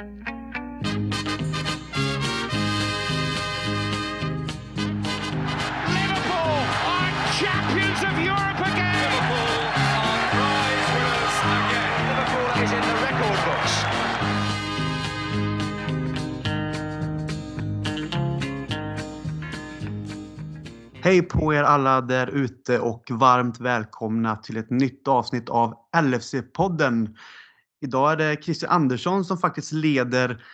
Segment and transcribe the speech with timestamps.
[0.00, 0.16] Liverpool
[6.88, 9.12] are champions of Europe again.
[9.12, 9.60] Liverpool
[10.08, 12.00] are prize winners again.
[12.08, 13.74] Liverpool is in the record books.
[21.02, 27.16] Hej på er alla där ute och varmt välkomna till ett nytt avsnitt av LFC-podden.
[27.80, 30.44] Idag är det Christer Andersson som faktiskt leder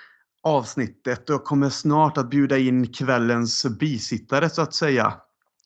[0.43, 5.15] avsnittet och jag kommer snart att bjuda in kvällens bisittare så att säga.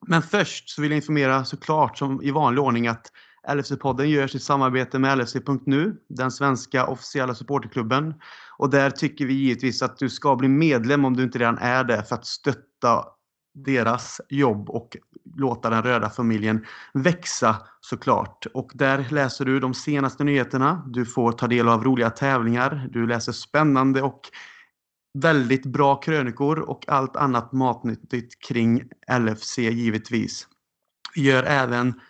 [0.06, 3.12] Men först så vill jag informera såklart som i vanlig ordning att
[3.48, 8.14] LFC-podden görs i samarbete med LFC.nu, den svenska officiella supporterklubben.
[8.58, 11.84] Och där tycker vi givetvis att du ska bli medlem om du inte redan är
[11.84, 13.04] det för att stötta
[13.54, 14.96] deras jobb och
[15.36, 18.46] låta den röda familjen växa såklart.
[18.54, 20.84] Och där läser du de senaste nyheterna.
[20.86, 22.88] Du får ta del av roliga tävlingar.
[22.92, 24.20] Du läser spännande och
[25.18, 28.82] väldigt bra krönikor och allt annat matnyttigt kring
[29.20, 30.48] LFC givetvis.
[31.14, 32.00] Vi gör även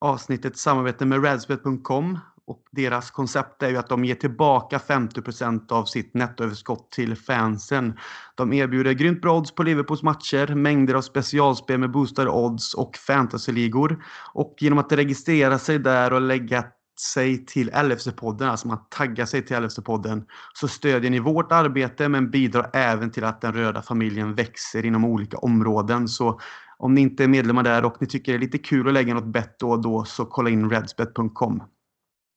[0.00, 5.84] avsnittet samarbete med Radsbet.com och deras koncept är ju att de ger tillbaka 50% av
[5.84, 7.98] sitt nettoöverskott till fansen.
[8.34, 12.96] De erbjuder grymt bra odds på Liverpools matcher, mängder av specialspel med boostade odds och
[12.96, 14.04] fantasyligor.
[14.32, 16.64] Och genom att registrera sig där och lägga
[17.00, 22.30] sig till LFC-podden, alltså man taggar sig till LFC-podden, så stödjer ni vårt arbete men
[22.30, 26.08] bidrar även till att den röda familjen växer inom olika områden.
[26.08, 26.40] Så
[26.78, 29.14] om ni inte är medlemmar där och ni tycker det är lite kul att lägga
[29.14, 31.62] något bett då och då så kolla in redsbet.com.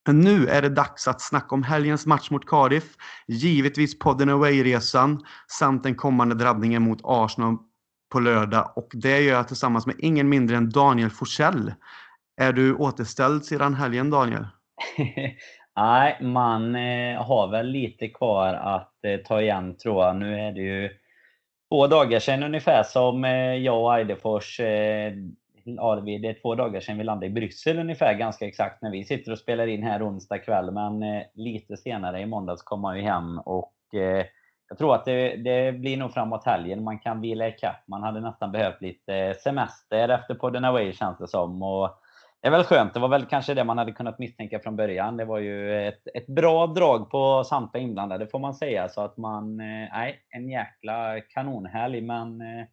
[0.07, 2.95] Men nu är det dags att snacka om helgens match mot Cardiff,
[3.27, 5.19] givetvis podden Away-resan
[5.59, 7.57] samt den kommande drabbningen mot Arsenal
[8.11, 11.73] på lördag och det gör jag tillsammans med ingen mindre än Daniel Forsell.
[12.41, 14.47] Är du återställd sedan helgen Daniel?
[15.75, 20.15] Nej, man eh, har väl lite kvar att eh, ta igen tror jag.
[20.15, 20.89] Nu är det ju
[21.71, 24.59] två dagar sedan ungefär som eh, jag och Eidefors
[25.75, 29.03] ja, det är två dagar sedan vi landade i Bryssel ungefär, ganska exakt, när vi
[29.03, 30.71] sitter och spelar in här onsdag kväll.
[30.71, 34.25] Men eh, lite senare i måndags kom han ju hem och eh,
[34.69, 37.87] jag tror att det, det, blir nog framåt helgen man kan vila ikapp.
[37.87, 41.63] Man hade nästan behövt lite eh, semester efter podden away känns det som.
[41.63, 41.89] Och
[42.41, 42.93] det är väl skönt.
[42.93, 45.17] Det var väl kanske det man hade kunnat misstänka från början.
[45.17, 48.89] Det var ju ett, ett bra drag på samtliga inblandade får man säga.
[48.89, 52.01] Så att man, eh, nej, en jäkla kanonhelg.
[52.01, 52.65] Men eh,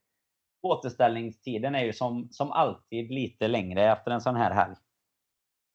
[0.64, 4.74] återställningstiden är ju som, som alltid lite längre efter en sån här helg.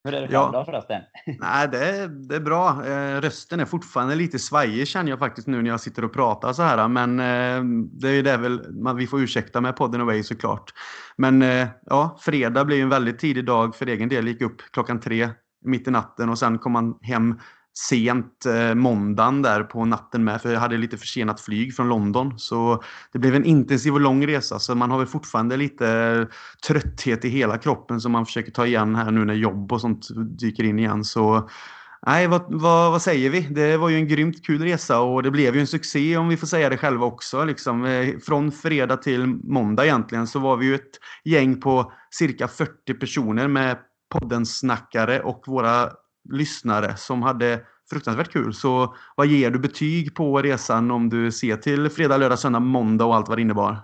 [0.04, 0.50] Hur är det ja.
[0.52, 1.02] då förresten?
[1.40, 2.86] Nej, det är, det är bra.
[2.86, 6.52] Eh, rösten är fortfarande lite svajig känner jag faktiskt nu när jag sitter och pratar
[6.52, 6.88] så här.
[6.88, 10.72] Men eh, det är det väl, man, vi får ursäkta med podden away såklart.
[11.16, 14.28] Men eh, ja, fredag blir en väldigt tidig dag för egen del.
[14.28, 15.28] Gick upp klockan tre
[15.64, 17.40] mitt i natten och sen kom man hem
[17.88, 22.38] sent eh, måndagen där på natten med, för jag hade lite försenat flyg från London.
[22.38, 22.82] Så
[23.12, 26.26] det blev en intensiv och lång resa, så man har väl fortfarande lite eh,
[26.66, 30.08] trötthet i hela kroppen som man försöker ta igen här nu när jobb och sånt
[30.38, 31.04] dyker in igen.
[31.04, 31.48] Så
[32.06, 33.40] nej, vad, vad, vad säger vi?
[33.40, 36.36] Det var ju en grymt kul resa och det blev ju en succé om vi
[36.36, 37.44] får säga det själva också.
[37.44, 37.84] Liksom.
[37.84, 42.94] Eh, från fredag till måndag egentligen så var vi ju ett gäng på cirka 40
[42.94, 43.76] personer med
[44.10, 45.90] poddensnackare och våra
[46.28, 47.60] lyssnare som hade
[47.90, 48.54] fruktansvärt kul.
[48.54, 53.04] Så vad ger du betyg på resan om du ser till fredag, lördag, söndag, måndag
[53.04, 53.76] och allt vad det innebar?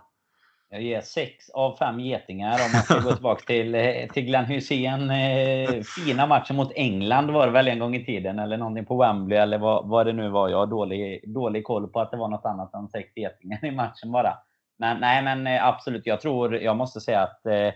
[0.70, 3.82] Jag ger sex av fem getingar om man ska gå tillbaka till, eh,
[4.12, 5.10] till Glenn Hussein.
[5.10, 8.96] Eh, fina matchen mot England var det väl en gång i tiden, eller någonting på
[8.96, 10.48] Wembley eller vad, vad det nu var.
[10.48, 13.70] Jag har dålig, dålig koll på att det var något annat än sex getingar i
[13.70, 14.34] matchen bara.
[14.78, 16.06] Men nej, men eh, absolut.
[16.06, 17.70] Jag tror, jag måste säga att eh,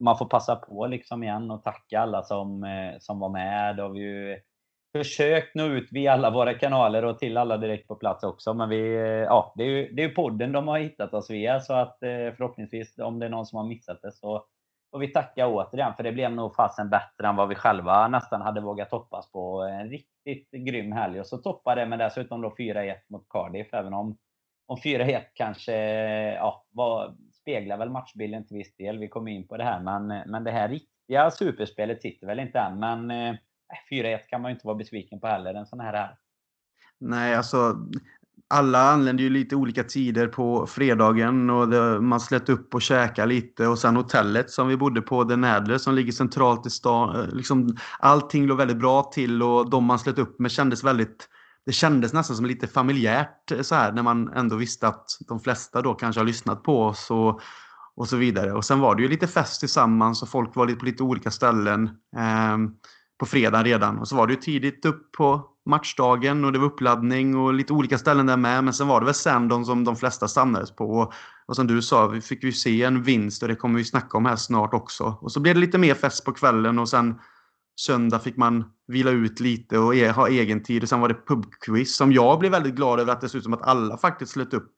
[0.00, 3.80] man får passa på liksom igen och tacka alla som, eh, som var med.
[3.80, 4.40] Och har vi ju
[4.92, 8.54] försökt nå ut via alla våra kanaler och till alla direkt på plats också.
[8.54, 11.60] Men vi, eh, ja, det är ju det är podden de har hittat oss via.
[11.60, 14.46] Så att eh, förhoppningsvis, om det är någon som har missat det, så
[14.90, 15.94] får vi tacka återigen.
[15.94, 19.62] För det blev nog fasen bättre än vad vi själva nästan hade vågat hoppas på.
[19.62, 21.20] En riktigt grym helg.
[21.20, 23.74] Och så toppade det med dessutom då 4-1 mot Cardiff.
[23.74, 24.16] Även om,
[24.66, 25.74] om 4-1 kanske
[26.34, 28.98] ja, var speglar väl matchbilden till viss del.
[28.98, 29.80] Vi kommer in på det här.
[29.80, 32.78] Men, men det här riktiga superspelet sitter väl inte än.
[32.78, 33.36] Men eh,
[33.90, 36.16] 4-1 kan man ju inte vara besviken på heller, en sån här här.
[36.98, 37.76] Nej, alltså
[38.48, 43.24] alla anlände ju lite olika tider på fredagen och det, man slet upp och käka
[43.24, 47.20] lite och sen hotellet som vi bodde på, Den Nadler som ligger centralt i stan.
[47.20, 51.28] Eh, liksom, allting låg väldigt bra till och de man slet upp med kändes väldigt
[51.66, 55.82] det kändes nästan som lite familjärt så här när man ändå visste att de flesta
[55.82, 57.40] då kanske har lyssnat på oss och,
[57.96, 58.52] och så vidare.
[58.52, 61.30] Och sen var det ju lite fest tillsammans och folk var lite på lite olika
[61.30, 61.90] ställen.
[62.16, 62.58] Eh,
[63.22, 63.98] på fredag redan.
[63.98, 67.72] Och så var det ju tidigt upp på matchdagen och det var uppladdning och lite
[67.72, 68.64] olika ställen där med.
[68.64, 70.90] Men sen var det väl Sandon som de flesta samlades på.
[70.90, 71.12] Och,
[71.46, 74.18] och som du sa, vi fick ju se en vinst och det kommer vi snacka
[74.18, 75.18] om här snart också.
[75.20, 77.14] Och så blev det lite mer fest på kvällen och sen
[77.80, 80.82] söndag fick man vila ut lite och e ha egen tid.
[80.82, 83.44] Och sen var det pubquiz som jag blev väldigt glad över att det ser ut
[83.44, 84.72] som att alla faktiskt slöt upp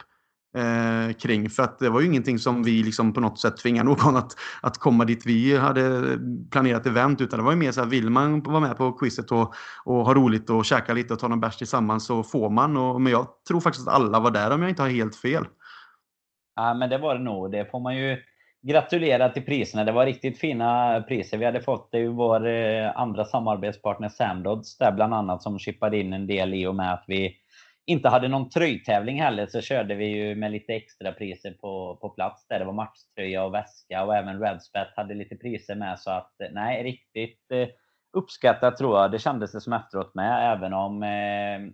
[0.56, 1.50] eh, kring.
[1.50, 4.32] För att det var ju ingenting som vi liksom på något sätt tvingade någon att,
[4.62, 6.18] att komma dit vi hade
[6.50, 7.20] planerat event.
[7.20, 10.06] Utan det var ju mer så här, vill man vara med på quizet och, och
[10.06, 12.76] ha roligt och käka lite och ta någon bärs tillsammans så får man.
[12.76, 15.44] Och, men jag tror faktiskt att alla var där om jag inte har helt fel.
[16.56, 17.50] Ja, men det var det nog.
[17.50, 18.16] Det får man ju
[18.64, 19.84] gratulera till priserna.
[19.84, 21.88] Det var riktigt fina priser vi hade fått.
[21.92, 26.54] Det var vår eh, andra samarbetspartner Samdods där bland annat som chippade in en del
[26.54, 27.36] i och med att vi
[27.86, 32.08] inte hade någon tröjtävling heller så körde vi ju med lite extra priser på, på
[32.08, 32.58] plats där.
[32.58, 36.48] Det var matchtröja och väska och även Redspet hade lite priser med så att eh,
[36.52, 37.68] nej, riktigt eh,
[38.16, 39.10] uppskattat tror jag.
[39.10, 41.02] Det kändes det som efteråt med, även om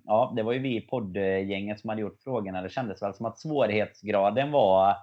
[0.05, 2.63] ja, det var ju vi i poddgänget som hade gjort frågorna.
[2.63, 4.97] Det kändes väl som att svårighetsgraden var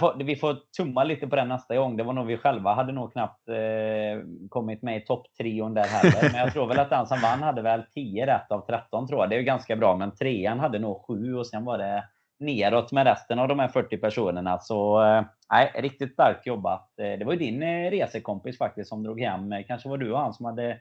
[0.00, 1.96] Får, vi får tumma lite på den nästa gång.
[1.96, 6.32] Det var nog vi själva hade nog knappt eh, kommit med i topptrion där heller.
[6.32, 9.20] Men jag tror väl att den som vann hade väl 10 rätt av 13 tror
[9.20, 9.30] jag.
[9.30, 9.96] Det är ju ganska bra.
[9.96, 12.04] Men trean hade nog 7 och sen var det
[12.38, 14.58] neråt med resten av de här 40 personerna.
[14.58, 16.98] Så eh, nej, riktigt starkt jobbat.
[17.00, 19.54] Eh, det var ju din eh, resekompis faktiskt som drog hem.
[19.66, 20.80] Kanske var du och han som hade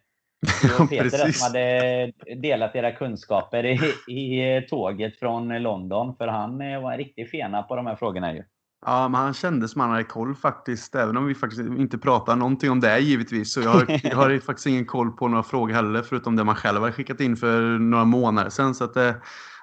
[0.80, 3.80] och Peter som hade delat era kunskaper i,
[4.14, 6.16] i tåget från London.
[6.16, 8.44] För han var en riktig fena på de här frågorna ju.
[8.88, 10.96] Ja, men han kände som han hade koll faktiskt.
[10.96, 13.54] Även om vi faktiskt inte pratar någonting om det givetvis.
[13.54, 16.02] Så jag har, jag har faktiskt ingen koll på några frågor heller.
[16.02, 18.76] Förutom det man själv har skickat in för några månader sedan.
[18.76, 19.16] Så att det,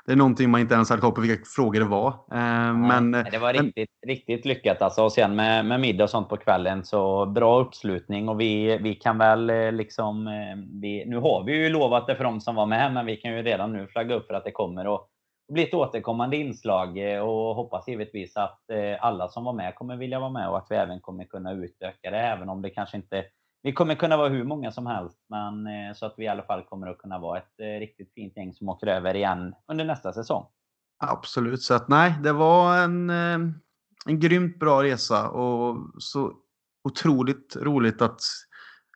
[0.06, 2.08] det är någonting man inte ens hade koll på vilka frågor det var.
[2.08, 4.14] Eh, men, det var riktigt, men...
[4.14, 5.02] riktigt lyckat alltså.
[5.02, 8.28] Och sen med, med middag och sånt på kvällen så bra uppslutning.
[8.28, 10.26] Och vi, vi kan väl eh, liksom...
[10.26, 12.94] Eh, vi, nu har vi ju lovat det för de som var med.
[12.94, 14.86] Men vi kan ju redan nu flagga upp för att det kommer.
[14.86, 15.08] Och
[15.48, 19.96] bli ett återkommande inslag eh, och hoppas givetvis att eh, alla som var med kommer
[19.96, 22.96] vilja vara med och att vi även kommer kunna utöka det, även om det kanske
[22.96, 23.24] inte
[23.64, 26.42] vi kommer kunna vara hur många som helst, men eh, så att vi i alla
[26.42, 30.12] fall kommer att kunna vara ett riktigt fint gäng som åker över igen under nästa
[30.12, 30.46] säsong.
[31.04, 33.10] Absolut, så att nej, det var en,
[34.06, 36.32] en grymt bra resa och så
[36.84, 38.20] otroligt roligt att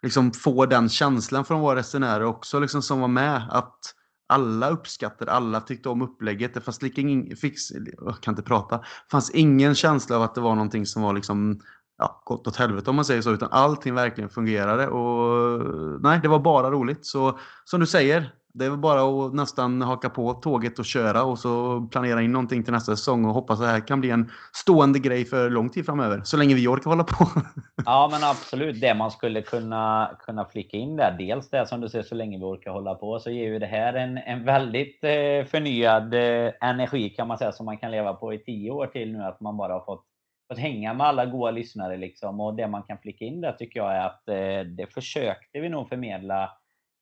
[0.03, 3.49] liksom få den känslan från våra resenärer också liksom som var med.
[3.51, 3.79] Att
[4.26, 6.55] alla uppskattade, alla tyckte om upplägget.
[6.55, 7.62] Det fanns lika ingen, fix,
[7.99, 8.81] jag kan inte prata.
[9.11, 11.61] Fanns ingen känsla av att det var någonting som var liksom
[11.99, 16.28] ja, gått åt helvete om man säger så, utan allting verkligen fungerade och nej, det
[16.28, 17.06] var bara roligt.
[17.06, 21.25] Så som du säger, det är väl bara att nästan haka på tåget och köra
[21.25, 24.11] och så planera in någonting till nästa säsong och hoppas att det här kan bli
[24.11, 26.20] en stående grej för lång tid framöver.
[26.25, 27.26] Så länge vi orkar hålla på.
[27.87, 28.81] Ja, men absolut.
[28.81, 31.17] Det man skulle kunna, kunna flika in där.
[31.19, 33.67] Dels det som du säger, så länge vi orkar hålla på, så ger ju det
[33.67, 38.14] här en, en väldigt eh, förnyad eh, energi kan man säga som man kan leva
[38.14, 39.23] på i tio år till nu.
[39.23, 40.05] Att man bara har fått,
[40.49, 42.41] fått hänga med alla goa lyssnare liksom.
[42.41, 45.69] Och det man kan flika in där tycker jag är att eh, det försökte vi
[45.69, 46.50] nog förmedla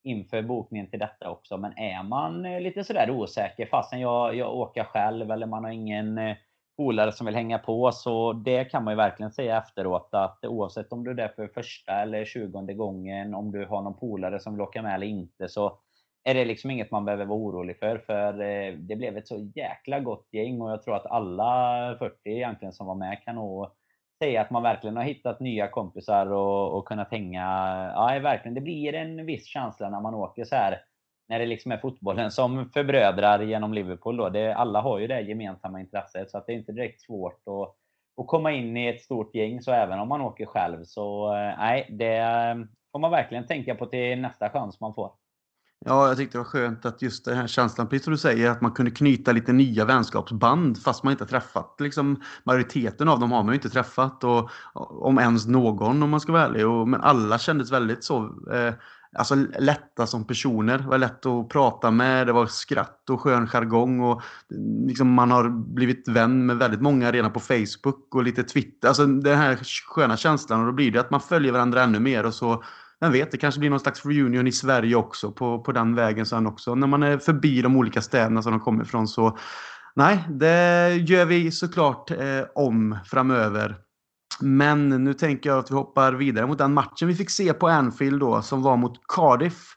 [0.05, 1.57] inför bokningen till detta också.
[1.57, 5.71] Men är man eh, lite sådär osäker, fastän jag, jag åker själv eller man har
[5.71, 6.37] ingen eh,
[6.77, 10.93] polare som vill hänga på, så det kan man ju verkligen säga efteråt att oavsett
[10.93, 14.53] om du är där för första eller tjugonde gången, om du har någon polare som
[14.55, 15.79] vill åka med eller inte, så
[16.25, 17.99] är det liksom inget man behöver vara orolig för.
[17.99, 22.17] För eh, det blev ett så jäkla gott gäng och jag tror att alla 40
[22.25, 23.67] egentligen som var med kan nog
[24.25, 27.43] säga att man verkligen har hittat nya kompisar och, och kunnat hänga.
[27.95, 28.55] Ja, verkligen.
[28.55, 30.83] Det blir en viss känsla när man åker så här.
[31.29, 34.17] När det liksom är fotbollen som förbrödrar genom Liverpool.
[34.17, 34.29] Då.
[34.29, 37.75] Det, alla har ju det gemensamma intresset så att det är inte direkt svårt att,
[38.21, 39.61] att komma in i ett stort gäng.
[39.61, 42.55] Så även om man åker själv så eh, nej, det eh,
[42.93, 45.13] får man verkligen tänka på till nästa chans man får.
[45.87, 48.51] Ja, jag tyckte det var skönt att just den här känslan, precis som du säger,
[48.51, 51.77] att man kunde knyta lite nya vänskapsband fast man inte träffat.
[51.79, 54.51] Liksom, majoriteten av dem har man ju inte träffat, och,
[55.07, 56.67] om ens någon om man ska vara ärlig.
[56.67, 58.75] Och, men alla kändes väldigt så eh,
[59.19, 60.79] alltså, lätta som personer.
[60.79, 64.01] Det var lätt att prata med, det var skratt och skön jargong.
[64.01, 64.23] Och,
[64.87, 68.89] liksom, man har blivit vän med väldigt många redan på Facebook och lite Twitter.
[68.89, 72.27] Alltså den här sköna känslan och då blir det att man följer varandra ännu mer
[72.27, 72.63] och så
[73.05, 76.27] vem vet, det kanske blir någon slags reunion i Sverige också på, på den vägen
[76.27, 76.75] sen också.
[76.75, 79.39] När man är förbi de olika städerna som de kommer ifrån så
[79.95, 83.77] nej, det gör vi såklart eh, om framöver.
[84.41, 87.69] Men nu tänker jag att vi hoppar vidare mot den matchen vi fick se på
[87.69, 89.77] Anfield då som var mot Cardiff.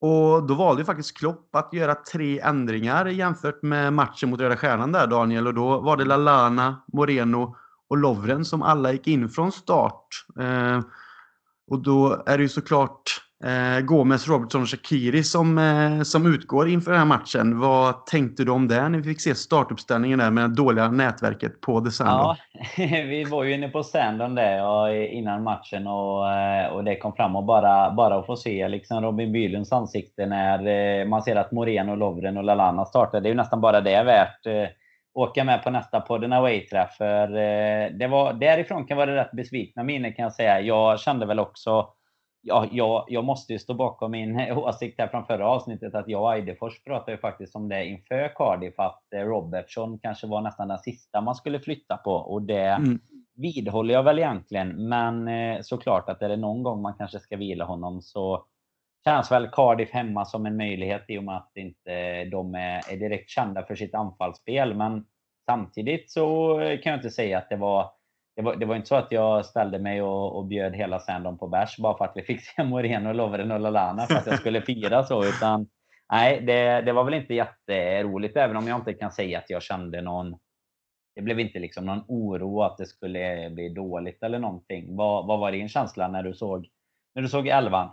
[0.00, 4.56] Och då valde ju faktiskt Klopp att göra tre ändringar jämfört med matchen mot Röda
[4.56, 5.46] Stjärnan där Daniel.
[5.46, 7.56] Och då var det Lalana, Moreno
[7.88, 10.06] och Lovren som alla gick in från start.
[10.40, 10.80] Eh,
[11.70, 16.68] och då är det ju såklart Eh, Gomes, Robertson och Shakiri som, eh, som utgår
[16.68, 17.58] inför den här matchen.
[17.58, 21.60] Vad tänkte du om det när vi fick se startuppställningen där med det dåliga nätverket
[21.60, 22.36] på The Sandon?
[22.76, 26.96] Ja, vi var ju inne på Sandon där och innan matchen och, eh, och det
[26.96, 31.22] kom fram och bara, bara att få se liksom Robin Bylunds ansikte när eh, man
[31.22, 33.20] ser att Moreno, Lovren och Lalana startar.
[33.20, 34.46] Det är ju nästan bara det värt.
[34.46, 34.68] Eh,
[35.16, 36.96] Eh, åka med på nästa podden away-träff.
[36.96, 37.28] För
[37.90, 40.60] det var, därifrån kan vara rätt besvikna miner kan jag säga.
[40.60, 41.92] Jag kände väl också
[42.42, 46.22] ja, jag, jag måste ju stå bakom min åsikt här från förra avsnittet att jag
[46.22, 50.68] och Eidefors pratade ju faktiskt om det inför Cardiff att eh, Robertson kanske var nästan
[50.68, 53.00] den sista man skulle flytta på och det mm.
[53.34, 54.88] vidhåller jag väl egentligen.
[54.88, 58.44] Men eh, såklart att är det någon gång man kanske ska vila honom så
[59.04, 62.96] känns väl Cardiff hemma som en möjlighet i och med att inte de är, är
[62.96, 64.74] direkt kända för sitt anfallsspel.
[64.74, 65.04] Men
[65.46, 67.90] samtidigt så kan jag inte säga att det var
[68.38, 71.38] det var, det var inte så att jag ställde mig och, och bjöd hela Sandon
[71.38, 74.38] på bärs bara för att vi fick se Moreno, Lovren och Lallana för att jag
[74.38, 75.24] skulle fira så.
[75.24, 75.66] Utan,
[76.12, 79.62] nej, det, det var väl inte jätteroligt, även om jag inte kan säga att jag
[79.62, 80.38] kände någon...
[81.14, 84.96] Det blev inte liksom någon oro att det skulle bli dåligt eller någonting.
[84.96, 86.68] Vad, vad var din känsla när du såg,
[87.14, 87.90] när du såg elvan?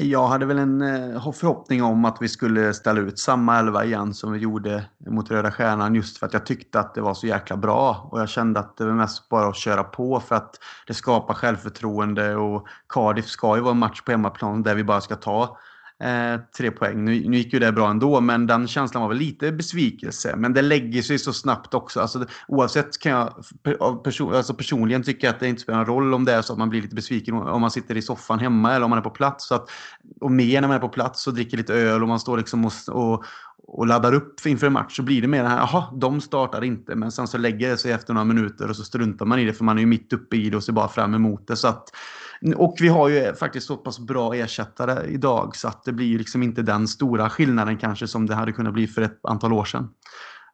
[0.00, 4.14] Jag hade väl en eh, förhoppning om att vi skulle ställa ut samma elva igen
[4.14, 7.26] som vi gjorde mot Röda Stjärnan just för att jag tyckte att det var så
[7.26, 8.08] jäkla bra.
[8.10, 10.54] Och jag kände att det var mest bara att köra på för att
[10.86, 15.00] det skapar självförtroende och Cardiff ska ju vara en match på hemmaplan där vi bara
[15.00, 15.58] ska ta
[16.04, 17.04] eh, tre poäng.
[17.04, 20.34] Nu, nu gick ju det bra ändå, men den känslan var väl lite besvikelse.
[20.36, 22.00] Men det lägger sig så snabbt också.
[22.00, 23.44] Alltså, oavsett kan jag
[24.04, 26.58] perso alltså personligen tycka att det inte spelar någon roll om det är så att
[26.58, 29.10] man blir lite besviken om man sitter i soffan hemma eller om man är på
[29.10, 29.48] plats.
[29.48, 29.70] Så att,
[30.20, 32.64] och mer när man är på plats och dricker lite öl och man står liksom
[32.64, 33.24] och, och
[33.70, 36.64] och laddar upp inför en match så blir det mer det här, jaha, de startar
[36.64, 36.94] inte.
[36.94, 39.52] Men sen så lägger det sig efter några minuter och så struntar man i det
[39.52, 41.56] för man är ju mitt uppe i det och ser bara fram emot det.
[41.56, 41.90] Så att
[42.56, 46.42] och vi har ju faktiskt så pass bra ersättare idag så att det blir liksom
[46.42, 49.88] inte den stora skillnaden kanske som det hade kunnat bli för ett antal år sedan.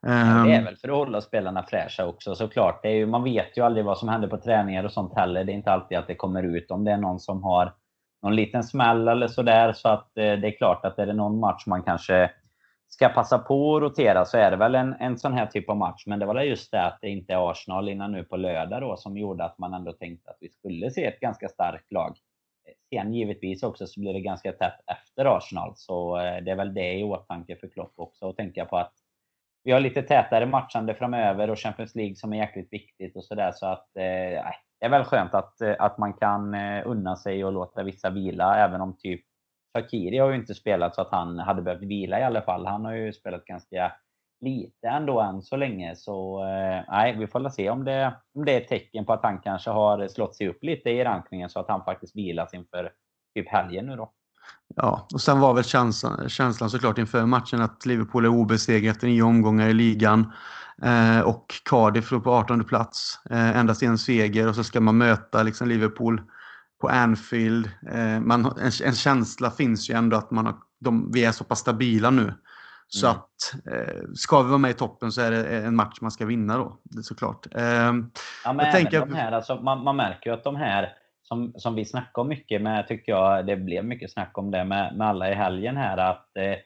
[0.07, 0.65] Ja, det är ehm.
[0.65, 2.83] väl för att hålla spelarna fräscha också såklart.
[2.83, 5.45] Det är ju, man vet ju aldrig vad som händer på träningar och sånt heller.
[5.45, 7.73] Det är inte alltid att det kommer ut om det är någon som har
[8.23, 9.73] någon liten smäll eller sådär.
[9.73, 12.31] Så att eh, det är klart att är det någon match man kanske
[12.95, 15.77] ska passa på att rotera så är det väl en, en sån här typ av
[15.77, 16.07] match.
[16.07, 18.97] Men det var just det att det inte är Arsenal innan nu på lördag då
[18.97, 22.17] som gjorde att man ändå tänkte att vi skulle se ett ganska starkt lag.
[22.91, 25.73] Sen givetvis också så blir det ganska tätt efter Arsenal.
[25.77, 28.29] Så eh, det är väl det i åtanke för Klopp också.
[28.29, 28.93] att tänka på att
[29.65, 33.53] vi har lite tätare matchande framöver och Champions League som är jäkligt viktigt och sådär.
[33.53, 34.45] Så att eh,
[34.81, 38.11] det är väl skönt att, eh, att man kan eh, unna sig och låta vissa
[38.11, 39.25] vila även om typ
[39.75, 42.67] Shakiri har ju inte spelat så att han hade behövt vila i alla fall.
[42.67, 43.93] Han har ju spelat ganska
[44.41, 45.97] lite ändå än så länge.
[45.97, 49.13] Så eh, nej, vi får väl se om det, om det är ett tecken på
[49.13, 52.55] att han kanske har slått sig upp lite i rankningen så att han faktiskt vilas
[52.55, 52.91] inför
[53.35, 54.13] typ helgen nu då.
[54.77, 59.07] Ja, och sen var väl känslan, känslan såklart inför matchen att Liverpool är obesegrat efter
[59.07, 60.33] nio omgångar i ligan.
[60.83, 63.19] Eh, och Cardiff låg på 18 plats.
[63.31, 66.21] Eh, endast en seger och så ska man möta liksom Liverpool
[66.85, 67.71] på Anfield.
[67.93, 71.45] Eh, man, en, en, känsla finns ju ändå att man har, de, vi är så
[71.45, 72.33] pass stabila nu.
[72.89, 73.19] Så mm.
[73.19, 76.27] att eh, ska vi vara med i toppen så är det en match man ska
[76.27, 77.47] vinna då, det såklart.
[77.55, 77.63] Eh,
[78.45, 79.01] ja, men jag tänker...
[79.01, 82.29] de här, alltså, man, man, märker ju att de här som, som vi snackar om
[82.29, 85.77] mycket med, tycker jag, det blev mycket snack om det med, med alla i helgen
[85.77, 86.57] här, att eh,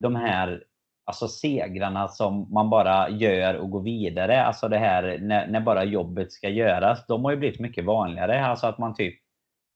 [0.00, 0.62] de här
[1.04, 5.84] alltså segrarna som man bara gör och går vidare, alltså det här när, när bara
[5.84, 8.46] jobbet ska göras, de har ju blivit mycket vanligare.
[8.46, 9.21] Alltså att man typ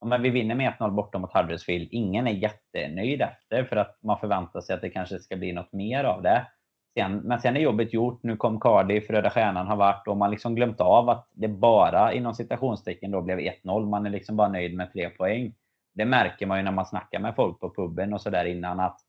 [0.04, 1.88] men vi vinner med 1-0 borta mot Huddersfield.
[1.90, 5.72] Ingen är jättenöjd efter för att man förväntar sig att det kanske ska bli något
[5.72, 6.46] mer av det.
[6.98, 8.22] Sen, men sen är jobbet gjort.
[8.22, 12.12] Nu kom Cardiff, Röda Stjärnan har varit och man liksom glömt av att det bara
[12.12, 13.88] inom citationstecken då blev 1-0.
[13.88, 15.54] Man är liksom bara nöjd med tre poäng.
[15.94, 19.00] Det märker man ju när man snackar med folk på puben och sådär innan att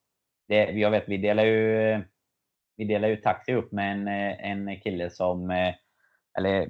[0.48, 2.04] det, jag vet, vi delar ju
[2.78, 4.08] vi delar ju taxi upp med en,
[4.68, 5.74] en kille som eh,
[6.38, 6.68] eller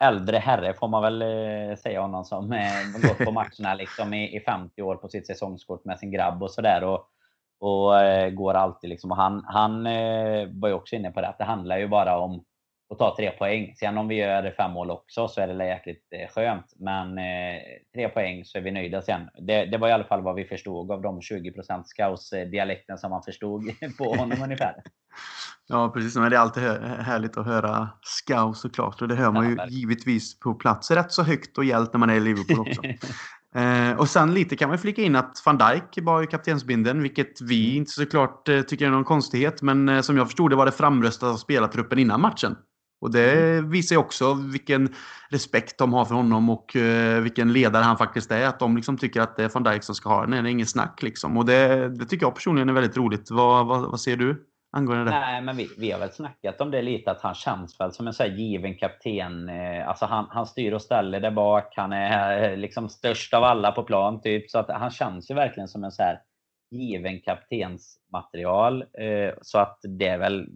[0.00, 4.36] äldre herre får man väl eh, säga honom som eh, gått på matcherna liksom i,
[4.36, 6.84] i 50 år på sitt säsongskort med sin grabb och sådär.
[6.84, 7.08] Och,
[7.60, 9.10] och eh, går alltid liksom.
[9.10, 12.18] Och han, han eh, var ju också inne på det att det handlar ju bara
[12.18, 12.44] om
[12.90, 13.74] att ta tre poäng.
[13.76, 16.66] Sen om vi gör fem mål också så är det jäkligt eh, skönt.
[16.76, 17.60] Men eh,
[17.94, 19.28] tre poäng så är vi nöjda sen.
[19.46, 23.22] Det, det, var i alla fall vad vi förstod av de 20% scouse-dialekten som man
[23.22, 23.62] förstod
[23.98, 24.74] på honom ungefär.
[25.68, 26.16] Ja, precis.
[26.16, 29.02] Men det är alltid härligt att höra scouse såklart.
[29.02, 31.98] Och det hör man ju ja, givetvis på plats rätt så högt och gällt när
[31.98, 32.82] man är i Liverpool också.
[33.56, 37.40] Eh, och sen lite kan man flika in att van Dijk var ju kaptensbinden, vilket
[37.40, 37.76] vi mm.
[37.76, 39.62] inte såklart eh, tycker är någon konstighet.
[39.62, 42.56] Men eh, som jag förstod det var det framröstat av spelartruppen innan matchen.
[43.00, 44.94] Och det visar ju också vilken
[45.28, 48.46] respekt de har för honom och uh, vilken ledare han faktiskt är.
[48.46, 50.30] Att de liksom tycker att det är van Dijk som ska ha den.
[50.30, 51.36] Det är inget snack liksom.
[51.36, 53.30] Och det, det tycker jag personligen är väldigt roligt.
[53.30, 54.46] Vad, vad, vad ser du?
[54.76, 55.10] angående det?
[55.10, 58.06] Nej, men vi, vi har väl snackat om det lite, att han känns väl som
[58.06, 59.48] en så given kapten.
[59.48, 61.72] Eh, alltså han, han styr och ställer där bak.
[61.76, 64.50] Han är eh, liksom störst av alla på plan, typ.
[64.50, 66.20] Så att han känns ju verkligen som en så här
[66.70, 68.82] given kaptensmaterial.
[68.82, 70.46] Eh, så att det är väl...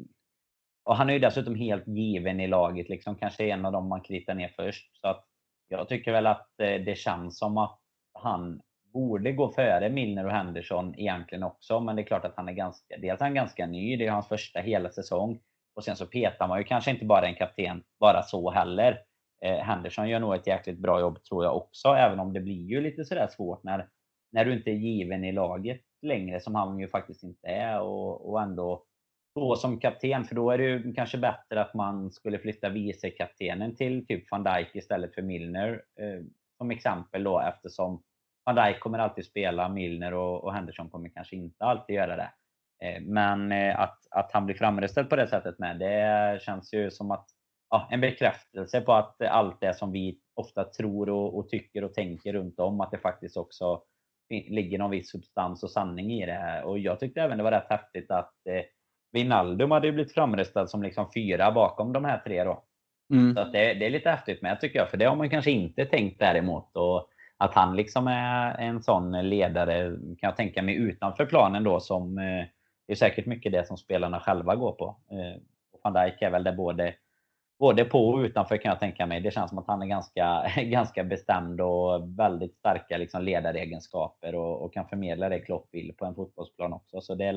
[0.90, 4.00] Och han är ju dessutom helt given i laget, liksom kanske en av dem man
[4.00, 5.00] kritar ner först.
[5.00, 5.24] Så att
[5.68, 7.78] jag tycker väl att eh, det känns som att
[8.12, 8.60] han
[8.92, 11.80] borde gå före Milner och Henderson egentligen också.
[11.80, 14.10] Men det är klart att han är ganska, dels är han ganska ny, det är
[14.10, 15.40] hans första hela säsong.
[15.74, 18.98] Och sen så petar man ju kanske inte bara en kapten bara så heller.
[19.44, 22.66] Eh, Henderson gör nog ett jäkligt bra jobb tror jag också, även om det blir
[22.66, 23.88] ju lite sådär svårt när,
[24.32, 28.30] när du inte är given i laget längre, som han ju faktiskt inte är, och,
[28.30, 28.84] och ändå
[29.30, 33.76] stå som kapten, för då är det ju kanske bättre att man skulle flytta vicekaptenen
[33.76, 35.82] till typ van Dijk istället för Milner.
[36.00, 36.24] Eh,
[36.58, 38.02] som exempel då eftersom
[38.44, 42.30] van Dijk kommer alltid spela, Milner och, och Henderson kommer kanske inte alltid göra det.
[42.84, 46.90] Eh, men eh, att, att han blir framröstad på det sättet med, det känns ju
[46.90, 47.26] som att
[47.70, 51.94] ja, en bekräftelse på att allt det som vi ofta tror och, och, tycker och
[51.94, 53.82] tänker runt om, att det faktiskt också
[54.30, 56.62] ligger någon viss substans och sanning i det.
[56.64, 58.62] Och jag tyckte även det var rätt häftigt att eh,
[59.12, 62.64] Wijnaldum hade blivit framröstad som liksom fyra bakom de här tre då.
[63.12, 63.34] Mm.
[63.34, 65.84] Så det, det, är lite häftigt med tycker jag, för det har man kanske inte
[65.84, 66.76] tänkt däremot.
[66.76, 71.80] Och att han liksom är en sån ledare, kan jag tänka mig, utanför planen då
[71.80, 72.44] som eh,
[72.86, 74.96] det är säkert mycket det som spelarna själva går på.
[75.10, 75.40] Eh,
[75.82, 76.94] van Dijk är väl det både,
[77.58, 79.20] både på och utanför kan jag tänka mig.
[79.20, 84.62] Det känns som att han är ganska, ganska bestämd och väldigt starka liksom, ledaregenskaper och,
[84.62, 87.00] och kan förmedla det Klopp vill på en fotbollsplan också.
[87.00, 87.32] Så det är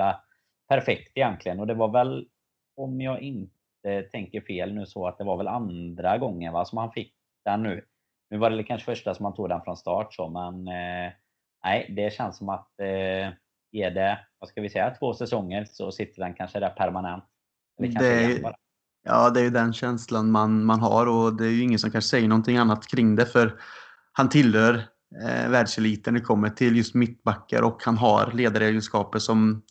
[0.74, 1.60] perfekt egentligen.
[1.60, 2.28] Och det var väl,
[2.76, 6.78] om jag inte tänker fel nu, så att det var väl andra gången va, som
[6.78, 7.14] han fick
[7.46, 7.86] den nu.
[8.30, 11.12] Nu var det kanske första som man tog den från start så, men eh,
[11.64, 13.34] nej, det känns som att eh,
[13.72, 17.24] är det, vad ska vi säga, två säsonger så sitter den kanske där permanent.
[17.78, 18.54] det är,
[19.04, 21.92] ja, det är ju den känslan man, man har och det är ju ingen som
[21.92, 23.60] kanske säger någonting annat kring det för
[24.12, 24.76] han tillhör
[25.24, 29.64] eh, världseliten när det kommer till just mittbackar och han har ledaregenskaper som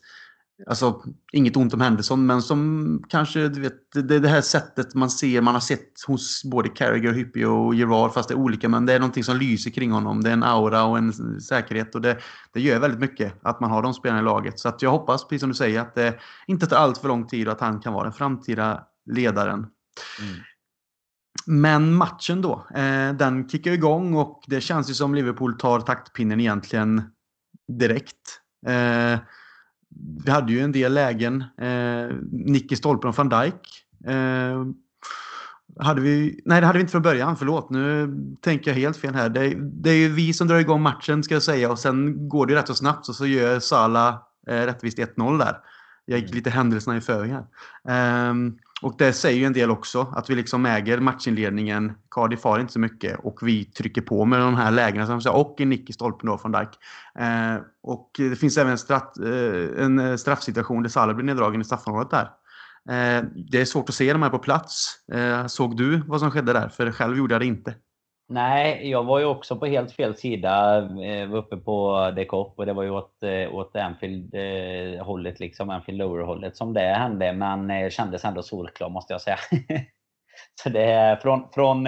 [0.67, 5.11] Alltså, inget ont om Henderson, men som kanske, du vet, det, det här sättet man
[5.11, 8.87] ser, man har sett hos både Carragher, Hyppie och Gerard, fast det är olika, men
[8.87, 10.23] det är någonting som lyser kring honom.
[10.23, 12.19] Det är en aura och en säkerhet och det,
[12.53, 14.59] det gör väldigt mycket att man har de spelarna i laget.
[14.59, 17.27] Så att jag hoppas, precis som du säger, att det inte tar allt för lång
[17.27, 19.59] tid och att han kan vara den framtida ledaren.
[19.59, 20.35] Mm.
[21.47, 26.41] Men matchen då, eh, den kickar igång och det känns ju som Liverpool tar taktpinnen
[26.41, 27.03] egentligen
[27.69, 28.41] direkt.
[28.67, 29.19] Eh,
[30.25, 31.45] vi hade ju en del lägen.
[31.59, 33.85] Eh, nick i stolpen och van Dijk.
[34.07, 34.65] Eh,
[35.81, 37.37] hade vi, nej, det hade vi inte från början.
[37.37, 39.29] Förlåt, nu tänker jag helt fel här.
[39.29, 42.47] Det, det är ju vi som drar igång matchen ska jag säga och sen går
[42.47, 45.57] det rätt så snabbt och så gör Sala eh, rättvist 1-0 där.
[46.05, 46.37] Jag gick mm.
[46.37, 48.31] lite händelserna i förväg här.
[48.31, 51.93] Um, och det säger ju en del också, att vi liksom äger matchinledningen.
[52.11, 55.37] Cardiff har inte så mycket och vi trycker på med de här lägena som säger,
[55.37, 56.69] och en nick i stolpen då från Dijk.
[57.19, 61.61] Eh, och det finns även en, straff, eh, en eh, straffsituation där Salah blir neddragen
[61.61, 62.31] i straffområdet där.
[62.89, 64.99] Eh, det är svårt att se de här på plats.
[65.13, 66.69] Eh, såg du vad som skedde där?
[66.69, 67.75] För själv gjorde jag det inte.
[68.33, 70.79] Nej, jag var ju också på helt fel sida.
[70.79, 75.41] Eh, var uppe på The Cop och det var ju åt, eh, åt Anfield-hållet, eh,
[75.41, 77.33] liksom, Anfield Lower-hållet som det hände.
[77.33, 79.37] Men kändes ändå solklar måste jag säga.
[80.63, 81.87] så det är från, från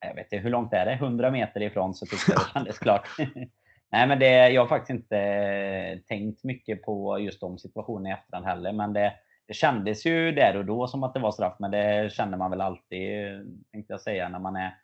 [0.00, 0.92] jag vet inte, hur långt är det?
[0.92, 3.08] 100 meter ifrån så tyckte jag det kändes klart.
[3.92, 8.46] Nej, men det, jag har faktiskt inte tänkt mycket på just de situationerna i efterhand
[8.46, 8.72] heller.
[8.72, 9.12] Men det,
[9.46, 12.50] det kändes ju där och då som att det var straff, men det känner man
[12.50, 13.10] väl alltid,
[13.72, 14.74] tänkte jag säga, när man är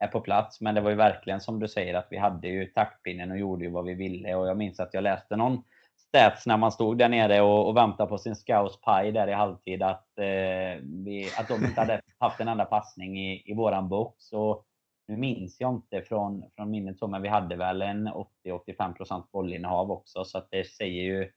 [0.00, 0.60] är på plats.
[0.60, 3.64] Men det var ju verkligen som du säger att vi hade ju taktpinnen och gjorde
[3.64, 4.34] ju vad vi ville.
[4.34, 5.62] Och jag minns att jag läste någon
[6.08, 9.32] stats när man stod där nere och, och väntade på sin scouse pie där i
[9.32, 13.88] halvtid att, eh, vi, att de inte hade haft en enda passning i, i våran
[13.88, 14.32] box.
[14.32, 14.64] Och
[15.08, 18.08] nu minns jag inte från, från minnet så, men vi hade väl en
[18.44, 20.24] 80-85% bollinnehav också.
[20.24, 21.30] Så att det säger ju,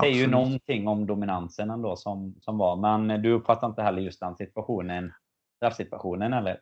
[0.00, 2.76] säger ju någonting om dominansen ändå som, som var.
[2.76, 5.12] Men du uppfattar inte heller just den situationen,
[5.56, 6.60] straffsituationen eller?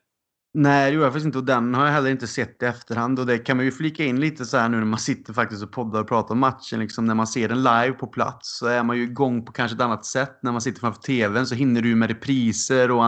[0.58, 1.38] Nej, det gjorde jag faktiskt inte.
[1.38, 3.18] Och den har jag heller inte sett i efterhand.
[3.18, 5.62] Och det kan man ju flika in lite så här nu när man sitter faktiskt
[5.62, 6.80] och poddar och pratar om matchen.
[6.80, 9.74] Liksom, när man ser den live på plats så är man ju igång på kanske
[9.74, 10.38] ett annat sätt.
[10.42, 13.04] När man sitter framför TVn så hinner du med repriser och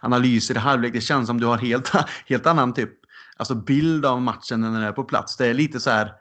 [0.00, 0.92] analyser i halvlek.
[0.92, 1.92] Det känns som du har helt,
[2.26, 2.90] helt annan typ
[3.36, 5.36] alltså bild av matchen när den är på plats.
[5.36, 6.12] Det är lite så här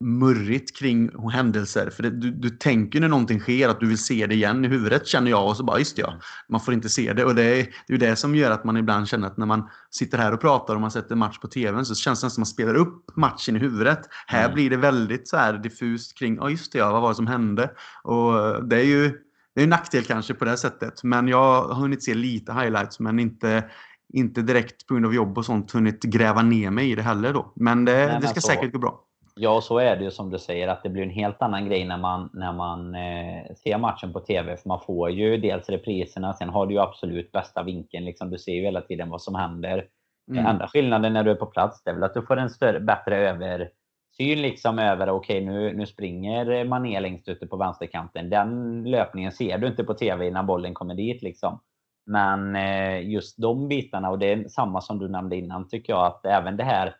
[0.00, 1.90] murrigt kring händelser.
[1.90, 4.68] För det, du, du tänker när någonting sker att du vill se det igen i
[4.68, 6.14] huvudet känner jag och så bara, just det, ja,
[6.48, 7.24] man får inte se det.
[7.24, 9.68] Och det är det, är det som gör att man ibland känner att när man
[9.90, 12.38] sitter här och pratar och man sätter match på tvn så känns det som att
[12.38, 14.00] man spelar upp matchen i huvudet.
[14.26, 14.54] Här Mm.
[14.54, 17.26] blir det väldigt så här diffust kring, ja just det, ja, vad var det som
[17.26, 17.70] hände?
[18.02, 18.32] Och
[18.68, 19.12] det är ju
[19.54, 21.02] det är en nackdel kanske på det sättet.
[21.02, 23.64] Men jag har hunnit se lite highlights men inte
[24.12, 27.32] inte direkt på grund av jobb och sånt hunnit gräva ner mig i det heller
[27.32, 27.52] då.
[27.56, 29.00] Men det, men det ska så- säkert gå bra.
[29.40, 31.84] Ja, så är det ju som du säger att det blir en helt annan grej
[31.84, 34.56] när man, när man eh, ser matchen på TV.
[34.56, 38.04] För man får ju dels repriserna, sen har du ju absolut bästa vinkeln.
[38.04, 39.84] Liksom, du ser ju hela tiden vad som händer.
[40.30, 40.46] Mm.
[40.46, 42.80] Enda skillnaden när du är på plats det är väl att du får en större,
[42.80, 48.30] bättre översyn liksom över okej nu, nu springer Mané längst ute på vänsterkanten.
[48.30, 51.22] Den löpningen ser du inte på TV när bollen kommer dit.
[51.22, 51.60] Liksom.
[52.06, 56.06] Men eh, just de bitarna, och det är samma som du nämnde innan, tycker jag
[56.06, 56.94] att även det här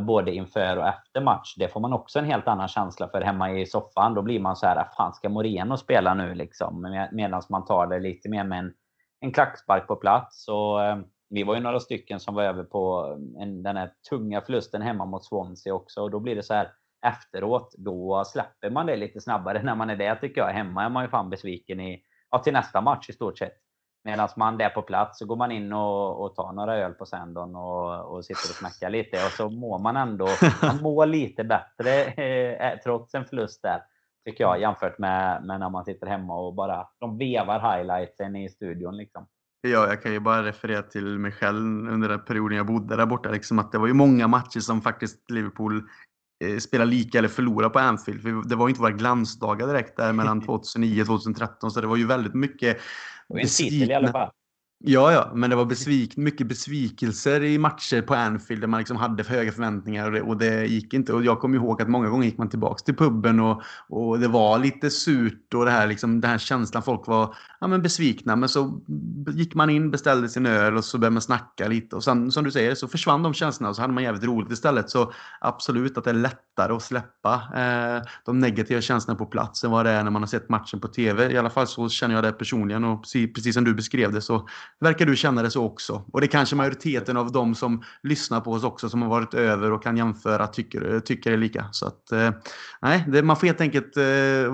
[0.00, 3.52] både inför och efter match, det får man också en helt annan känsla för hemma
[3.52, 4.14] i soffan.
[4.14, 6.80] Då blir man så här, ah, fan ska Moreno spela nu liksom?
[6.80, 8.72] Med, Medan man tar det lite mer med en,
[9.20, 10.48] en klackspark på plats.
[10.48, 10.98] Och, eh,
[11.30, 14.82] vi var ju några stycken som var över på eh, en, den här tunga förlusten
[14.82, 16.02] hemma mot Swansea också.
[16.02, 16.72] Och då blir det så här
[17.06, 20.48] efteråt, då släpper man det lite snabbare när man är där tycker jag.
[20.48, 23.63] Hemma är man ju fan besviken i, ja, till nästa match i stort sett.
[24.04, 27.06] Medan man där på plats så går man in och, och tar några öl på
[27.06, 29.16] Sandon och, och sitter och snackar lite.
[29.26, 30.28] Och så mår man ändå
[30.62, 33.82] man mår lite bättre eh, trots en förlust där.
[34.26, 38.48] Tycker jag jämfört med, med när man sitter hemma och bara de vevar highlightsen i
[38.48, 38.96] studion.
[38.96, 39.26] Liksom.
[39.60, 43.06] Ja, jag kan ju bara referera till mig själv under den perioden jag bodde där
[43.06, 43.30] borta.
[43.30, 45.82] Liksom att det var ju många matcher som faktiskt Liverpool
[46.44, 48.22] eh, spelade lika eller förlorade på Anfield.
[48.22, 51.70] För det var ju inte våra glansdagar direkt där mellan 2009 och 2013.
[51.70, 52.80] Så det var ju väldigt mycket
[53.28, 54.30] Och en titel i alla fall.
[54.78, 58.96] Ja, ja, men det var besvik mycket besvikelser i matcher på Anfield där man liksom
[58.96, 61.12] hade för höga förväntningar och det, och det gick inte.
[61.12, 64.28] Och jag kommer ihåg att många gånger gick man tillbaks till puben och, och det
[64.28, 66.82] var lite surt och det här, liksom, den här känslan.
[66.82, 68.80] Folk var ja, men besvikna, men så
[69.34, 71.96] gick man in, beställde sin öl och så började man snacka lite.
[71.96, 74.52] Och sen, som du säger, så försvann de känslorna och så hade man jävligt roligt
[74.52, 74.90] istället.
[74.90, 79.70] Så absolut att det är lättare att släppa eh, de negativa känslorna på plats än
[79.70, 81.32] vad det är när man har sett matchen på TV.
[81.32, 84.20] I alla fall så känner jag det personligen och precis, precis som du beskrev det
[84.20, 84.48] så
[84.80, 86.02] verkar du känna det så också.
[86.12, 89.34] Och det är kanske majoriteten av de som lyssnar på oss också som har varit
[89.34, 91.66] över och kan jämföra tycker, tycker det lika.
[91.72, 92.30] Så att eh,
[92.82, 94.04] nej, det, man får helt enkelt eh,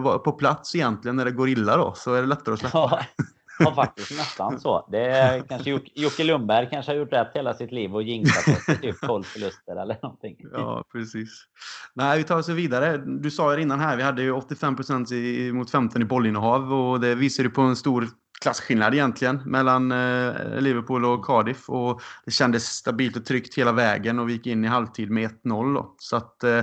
[0.03, 2.79] vara på plats egentligen när det går illa då så är det lättare att släppa.
[2.79, 3.01] Ja,
[3.65, 4.89] ja, faktiskt nästan så.
[4.91, 8.49] Det är, kanske Jocke- Jocke Lundberg kanske har gjort rätt hela sitt liv och jinxat
[8.49, 10.37] oss typ 12 förluster eller någonting.
[10.53, 11.45] Ja, precis.
[11.95, 12.97] Nej, vi tar oss vidare.
[12.97, 14.77] Du sa ju innan här, vi hade ju 85
[15.13, 18.09] i, mot 15 i bollinnehav och det visar ju på en stor
[18.41, 21.69] klasskillnad egentligen mellan eh, Liverpool och Cardiff.
[21.69, 25.31] Och det kändes stabilt och tryggt hela vägen och vi gick in i halvtid med
[25.45, 25.85] 1-0.
[25.99, 26.61] Så att eh,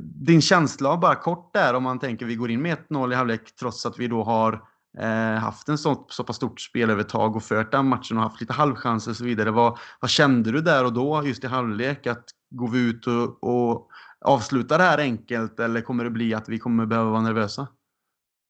[0.00, 3.54] din känsla, bara kort där, om man tänker vi går in med 1-0 i halvlek
[3.60, 4.62] trots att vi då har
[4.98, 8.52] eh, haft en så, så pass stort spelövertag och fört den matchen och haft lite
[8.52, 9.50] halvchanser och så vidare.
[9.50, 12.06] Vad, vad kände du där och då, just i halvlek?
[12.06, 13.88] Att går vi ut och, och
[14.20, 17.66] avslutar det här enkelt eller kommer det bli att vi kommer behöva vara nervösa?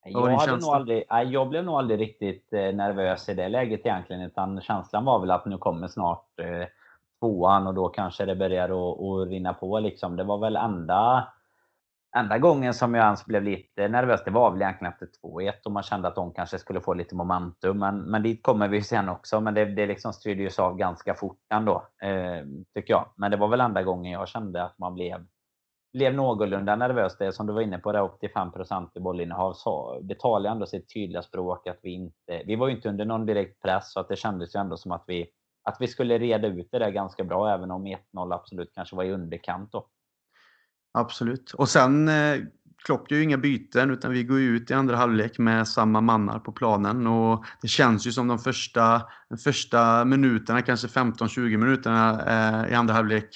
[0.09, 4.23] Jag, hade nog aldrig, jag blev nog aldrig riktigt eh, nervös i det läget egentligen.
[4.23, 6.67] Utan känslan var väl att nu kommer snart eh,
[7.21, 9.81] tvåan och då kanske det börjar att, rinna på.
[9.81, 10.17] Liksom.
[10.17, 11.29] Det var väl enda,
[12.17, 14.25] enda gången som jag ens blev lite nervös.
[14.25, 17.15] Det var väl egentligen efter 2-1 och man kände att de kanske skulle få lite
[17.15, 17.79] momentum.
[17.79, 19.41] Men, men dit kommer vi sen också.
[19.41, 23.07] Men det, det liksom styrde ju sig av ganska fort ändå, eh, tycker jag.
[23.17, 25.27] Men det var väl enda gången jag kände att man blev
[25.97, 27.17] blev någorlunda nervös.
[27.19, 28.49] Det som du var inne på, det 85
[28.95, 32.43] i bollinnehav, så det talar ju ändå sitt tydliga språk att vi inte...
[32.47, 34.93] Vi var ju inte under någon direkt press, så att det kändes ju ändå som
[34.93, 35.27] att vi,
[35.65, 39.05] att vi skulle reda ut det där ganska bra, även om 1-0 absolut kanske var
[39.05, 39.87] i underkant då.
[40.93, 41.53] Absolut.
[41.53, 42.39] Och sen eh,
[42.85, 46.01] Klopp gör ju inga byten utan vi går ju ut i andra halvlek med samma
[46.01, 51.57] mannar på planen och det känns ju som de första, de första minuterna, kanske 15-20
[51.57, 53.29] minuterna eh, i andra halvlek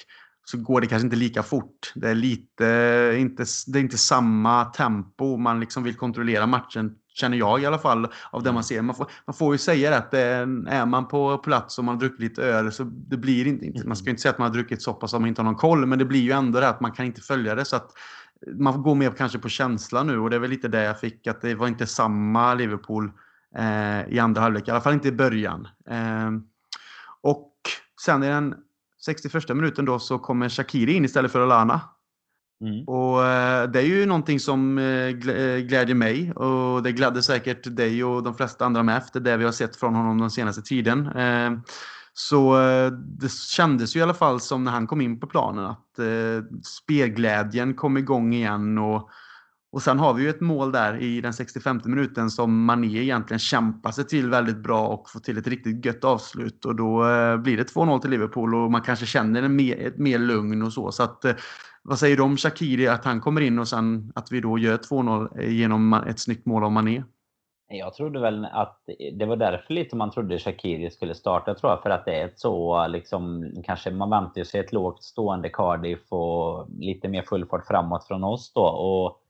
[0.45, 1.91] så går det kanske inte lika fort.
[1.95, 5.37] Det är lite, inte, det är inte samma tempo.
[5.37, 8.81] Man liksom vill kontrollera matchen, känner jag i alla fall, av det man ser.
[8.81, 11.83] Man får, man får ju säga det att det är, är man på plats och
[11.85, 14.31] man har druckit lite öl så det blir inte, inte man ska ju inte säga
[14.31, 16.21] att man har druckit så pass att man inte har någon koll, men det blir
[16.21, 17.65] ju ändå det att man kan inte följa det.
[17.65, 17.91] så att
[18.47, 20.99] eh, man går mer kanske på känsla nu och det är väl lite det jag
[20.99, 23.11] fick, att det var inte samma Liverpool
[23.55, 25.67] eh, i andra halvlek, i alla fall inte i början.
[25.89, 26.31] Eh,
[27.21, 27.51] och
[28.05, 28.55] sen i den
[29.05, 31.81] 61 minuten då så kommer Shakiri in istället för Olana.
[32.63, 32.83] Mm.
[32.87, 37.23] Och eh, det är ju någonting som eh, glä- eh, glädjer mig och det glädde
[37.23, 40.31] säkert dig och de flesta andra med efter det vi har sett från honom den
[40.31, 41.07] senaste tiden.
[41.07, 41.51] Eh,
[42.13, 42.59] Så
[43.01, 45.99] det kändes ju i alla fall som när han kom in på planen att
[46.63, 49.09] spelglädjen kom igång igen och
[49.71, 53.39] och sen har vi ju ett mål där i den 65 minuten som Mané egentligen
[53.39, 56.65] kämpar sig till väldigt bra och får till ett riktigt gött avslut.
[56.65, 59.97] Och då eh, blir det 2-0 till Liverpool och man kanske känner en mer, ett
[59.97, 60.91] mer lugn och så.
[60.91, 61.35] Så att, eh,
[61.83, 64.77] vad säger du om Shakiri, att han kommer in och sen att vi då gör
[64.77, 67.03] 2-0 eh, genom ett snyggt mål av Mané?
[67.73, 68.79] Jag trodde väl att
[69.13, 71.81] det var därför lite man trodde Shakiri skulle starta tror jag.
[71.83, 76.11] För att det är ett så liksom, kanske man väntar sig ett lågt stående Cardiff
[76.11, 78.65] och lite mer full fart framåt från oss då.
[78.65, 79.21] Och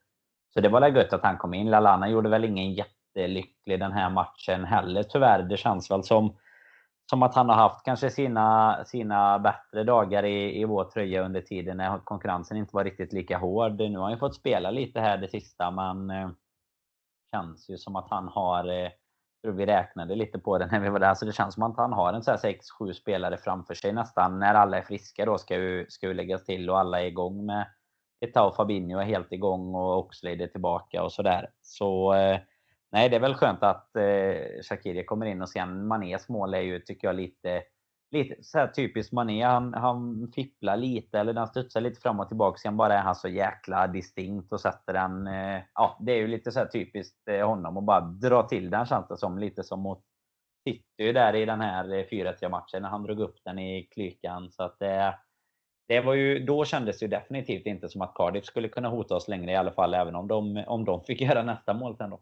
[0.53, 1.69] så det var väl gött att han kom in.
[1.69, 5.43] Lalana gjorde väl ingen jättelycklig den här matchen heller tyvärr.
[5.43, 6.37] Det känns väl som,
[7.09, 11.41] som att han har haft kanske sina, sina bättre dagar i, i vår tröja under
[11.41, 13.79] tiden när konkurrensen inte var riktigt lika hård.
[13.79, 16.29] Nu har han ju fått spela lite här det sista men eh,
[17.35, 18.91] känns ju som att han har eh,
[19.41, 21.77] tror vi räknade lite på det när vi var där, så det känns som att
[21.77, 24.39] han har en 6-7 spelare framför sig nästan.
[24.39, 27.45] När alla är friska då ska ju, ska ju läggas till och alla är igång
[27.45, 27.67] med
[28.21, 31.49] Etao Fabinho är helt igång och Oxlade är tillbaka och sådär.
[31.61, 32.39] Så eh,
[32.91, 36.61] nej, det är väl skönt att eh, Shakiri kommer in och sen Manés mål är
[36.61, 37.63] ju, tycker jag, lite,
[38.11, 39.43] lite så här typiskt Mané.
[39.43, 42.57] Han, han fipplar lite, eller den studsar lite fram och tillbaka.
[42.57, 45.27] Sen bara är han så jäkla distinkt och sätter den.
[45.27, 48.69] Eh, ja, det är ju lite så här typiskt eh, honom att bara dra till
[48.69, 49.37] den känns det som.
[49.37, 50.03] Lite som mot
[50.63, 54.51] City där i den här eh, 4-3 matchen när han drog upp den i klykan.
[54.51, 55.13] Så att det eh,
[55.91, 59.27] det var ju, då kändes det definitivt inte som att Cardiff skulle kunna hota oss
[59.27, 62.19] längre i alla fall, även om de, om de fick göra nästa mål sen då.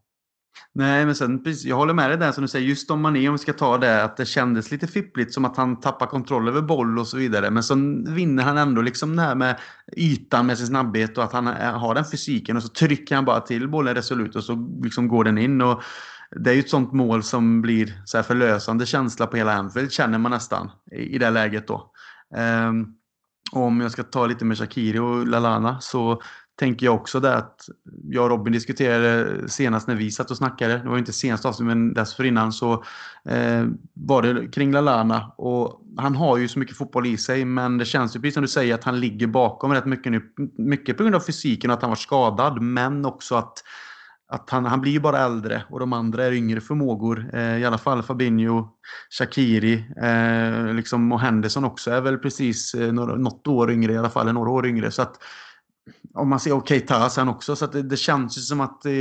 [0.73, 3.34] Nej, men sen, jag håller med dig där som du säger, just om Mané, om
[3.34, 6.62] vi ska ta det, att det kändes lite fippligt som att han tappar kontroll över
[6.62, 7.49] boll och så vidare.
[7.49, 7.75] Men så
[8.08, 9.60] vinner han ändå liksom det här med
[9.97, 13.39] ytan med sin snabbhet och att han har den fysiken och så trycker han bara
[13.39, 15.62] till bollen resolut och så liksom går den in.
[15.62, 15.82] Och
[16.32, 19.91] det är ju ett sånt mål som blir så här förlösande känsla på hela Anfield,
[19.91, 21.91] känner man nästan i det läget då.
[22.36, 22.98] Um,
[23.51, 26.21] om jag ska ta lite med Shakiri och Lalana så
[26.59, 27.69] tänker jag också det att
[28.09, 30.77] jag och Robin diskuterade senast när vi satt och snackade.
[30.77, 32.73] Det var inte senast avsnitt men dessförinnan så
[33.25, 35.31] eh, var det kring Lalana.
[35.38, 38.41] Och han har ju så mycket fotboll i sig men det känns ju precis som
[38.41, 40.21] du säger att han ligger bakom rätt mycket nu.
[40.57, 43.63] Mycket på grund av fysiken och att han var skadad men också att
[44.31, 47.29] att han, han blir bara äldre och de andra är yngre förmågor.
[47.33, 48.67] Eh, I alla fall Fabinho,
[49.09, 54.09] Shakiri eh, liksom, och Henderson också är väl precis eh, något år yngre, i alla
[54.09, 54.91] fall några år yngre.
[54.91, 55.15] Så att,
[56.13, 58.85] om man ser okej okay, sen också, så att det, det känns ju som att
[58.85, 58.91] eh,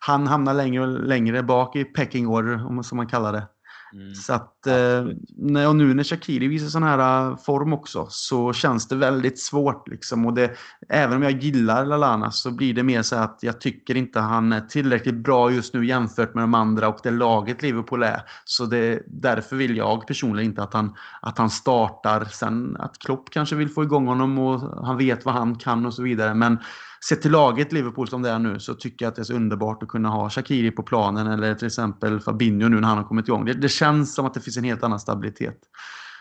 [0.00, 3.48] han hamnar längre och längre bak i pecking order, som man kallar det.
[3.92, 4.14] Mm.
[4.14, 8.88] Så att, eh, och nu när Shakiri visar sån här eh, form också så känns
[8.88, 9.88] det väldigt svårt.
[9.88, 10.26] Liksom.
[10.26, 10.50] Och det,
[10.88, 14.52] även om jag gillar Lalana så blir det mer så att jag tycker inte han
[14.52, 18.22] är tillräckligt bra just nu jämfört med de andra och det laget Liverpool är.
[18.44, 22.24] Så det, därför vill jag personligen inte att han, att han startar.
[22.24, 25.94] Sen att Klopp kanske vill få igång honom och han vet vad han kan och
[25.94, 26.34] så vidare.
[26.34, 26.58] Men
[27.08, 29.34] sett till laget Liverpool som det är nu så tycker jag att det är så
[29.34, 33.04] underbart att kunna ha Shakiri på planen eller till exempel Fabinho nu när han har
[33.04, 33.44] kommit igång.
[33.44, 35.58] Det, det känns som att det finns en helt annan stabilitet.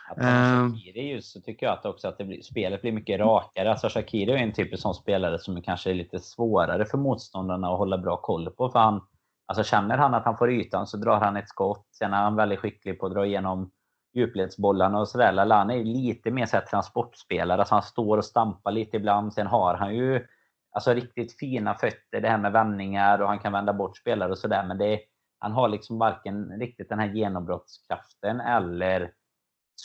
[0.10, 3.20] Att uh, Shakiri just så tycker jag att också att det blir, spelet blir mycket
[3.20, 3.72] rakare.
[3.72, 7.78] Alltså Shakiri är en typ av spelare som kanske är lite svårare för motståndarna att
[7.78, 8.70] hålla bra koll på.
[8.70, 9.02] För han,
[9.46, 11.88] alltså känner han att han får ytan så drar han ett skott.
[11.92, 13.72] Sen är han väldigt skicklig på att dra igenom
[14.14, 15.32] djupledsbollarna och sådär.
[15.32, 17.60] Lallana är lite mer så här transportspelare.
[17.60, 19.34] Alltså han står och stampar lite ibland.
[19.34, 20.26] Sen har han ju
[20.72, 24.38] alltså riktigt fina fötter, det här med vändningar och han kan vända bort spelare och
[24.38, 24.66] sådär.
[24.68, 25.00] Men det,
[25.40, 29.12] han har liksom varken riktigt den här genombrottskraften eller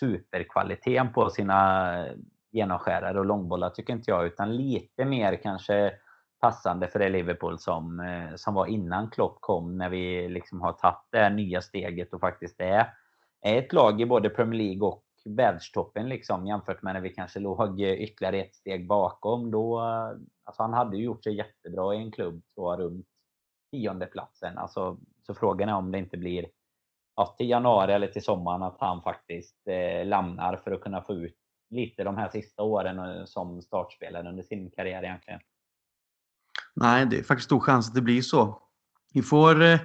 [0.01, 2.12] superkvaliteten på sina eh,
[2.53, 4.27] genomskärare och långbollar tycker inte jag.
[4.27, 5.92] Utan lite mer kanske
[6.40, 9.79] passande för det Liverpool som, eh, som var innan Klopp kom.
[9.79, 12.87] När vi liksom har tagit det här nya steget och faktiskt är,
[13.42, 17.40] är ett lag i både Premier League och världstoppen liksom, jämfört med när vi kanske
[17.40, 19.50] låg eh, ytterligare ett steg bakom.
[19.50, 23.06] Då, eh, alltså han hade ju gjort sig jättebra i en klubb, tror jag, runt
[23.70, 24.58] tiondeplatsen.
[24.58, 26.46] Alltså, så frågan är om det inte blir
[27.16, 31.14] ja, till januari eller till sommaren att han faktiskt eh, lämnar för att kunna få
[31.14, 31.37] ut
[31.70, 35.40] lite de här sista åren eh, som startspelare under sin karriär egentligen.
[36.74, 38.62] Nej, det är faktiskt stor chans att det blir så.
[39.14, 39.80] Vi får eh,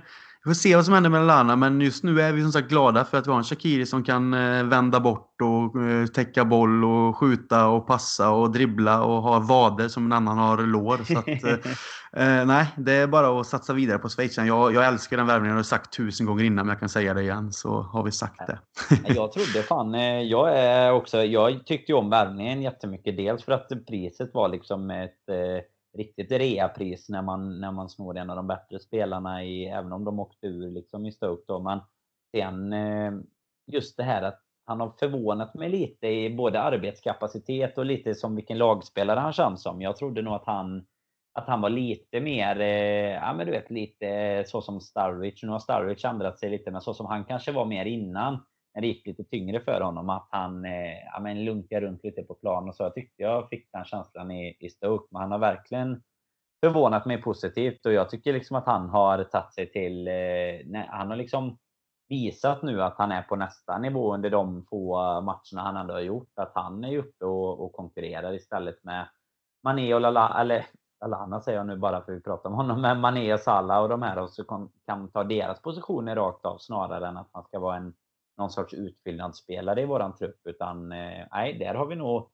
[0.50, 3.06] får se vad som händer med Lana, men just nu är vi som sagt glada
[3.06, 6.86] för att vi har en Shakiri som kan eh, vända bort och eh, täcka boll
[6.86, 10.98] och skjuta och passa och dribbla och ha vader som en annan har lår.
[10.98, 14.48] Så att, eh, nej, det är bara att satsa vidare på Schweizaren.
[14.48, 17.14] Jag, jag älskar den värvningen, jag har sagt tusen gånger innan, men jag kan säga
[17.14, 18.60] det igen så har vi sagt det.
[19.14, 19.94] jag trodde fan,
[20.28, 23.18] jag är också, jag tyckte ju om värvningen jättemycket.
[23.18, 25.30] Dels för att priset var liksom ett
[26.00, 30.06] riktigt reapris när man, när man snor en av de bättre spelarna, i, även om
[30.06, 31.44] de åkte ur liksom i Stoke.
[31.48, 31.60] Då.
[31.60, 31.80] Men
[32.36, 33.12] sen eh,
[33.72, 38.36] just det här att han har förvånat mig lite i både arbetskapacitet och lite som
[38.36, 39.82] vilken lagspelare han känns som.
[39.82, 40.86] Jag trodde nog att han,
[41.34, 45.44] att han var lite mer, eh, ja men du vet, lite så som Starwich.
[45.44, 48.40] Nu har Starwich ändrat sig lite, men så som han kanske var mer innan.
[48.74, 50.10] När det gick lite tyngre för honom.
[50.10, 52.84] Att han eh, ja, men lunkar runt lite på plan och så.
[52.84, 55.08] Jag tyckte jag fick den känslan i, i Stoke.
[55.12, 56.04] Men han har verkligen
[56.64, 60.08] förvånat mig positivt och jag tycker liksom att han har tagit sig till...
[60.08, 61.58] Eh, han har liksom
[62.10, 66.02] visat nu att han är på nästa nivå under de få matcherna han ändå har
[66.02, 66.32] gjort.
[66.36, 69.08] Att han är uppe och, och konkurrerar istället med
[69.64, 70.66] Mané och Lala, eller
[71.02, 73.82] Lallana säger jag nu bara för att vi pratar om honom, men Mané och Salah
[73.82, 77.34] och de här och så kan, kan ta deras positioner rakt av snarare än att
[77.34, 77.94] man ska vara en
[78.40, 80.40] någon sorts utfyllnadsspelare i våran trupp.
[80.46, 82.30] Utan eh, nej, där har vi nog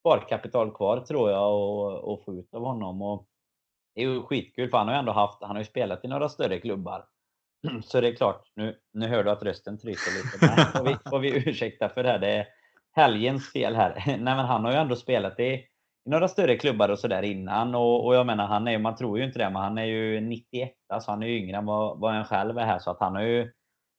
[0.00, 3.02] sparkapital kvar tror jag och, och få ut av honom.
[3.02, 3.26] Och
[3.94, 6.08] det är ju skitkul för han har ju ändå haft, han har ju spelat i
[6.08, 7.04] några större klubbar.
[7.82, 10.56] Så det är klart, nu, nu hör du att rösten tryter lite.
[10.56, 12.18] Men får vi, får vi ursäkta för det här.
[12.18, 12.46] Det är
[12.92, 14.02] helgens fel här.
[14.06, 17.74] Nej men han har ju ändå spelat i, i några större klubbar och sådär innan.
[17.74, 20.20] Och, och jag menar, han är man tror ju inte det, men han är ju
[20.20, 22.78] 91, så han är ju yngre än vad, vad en själv är här.
[22.78, 23.52] Så att han har ju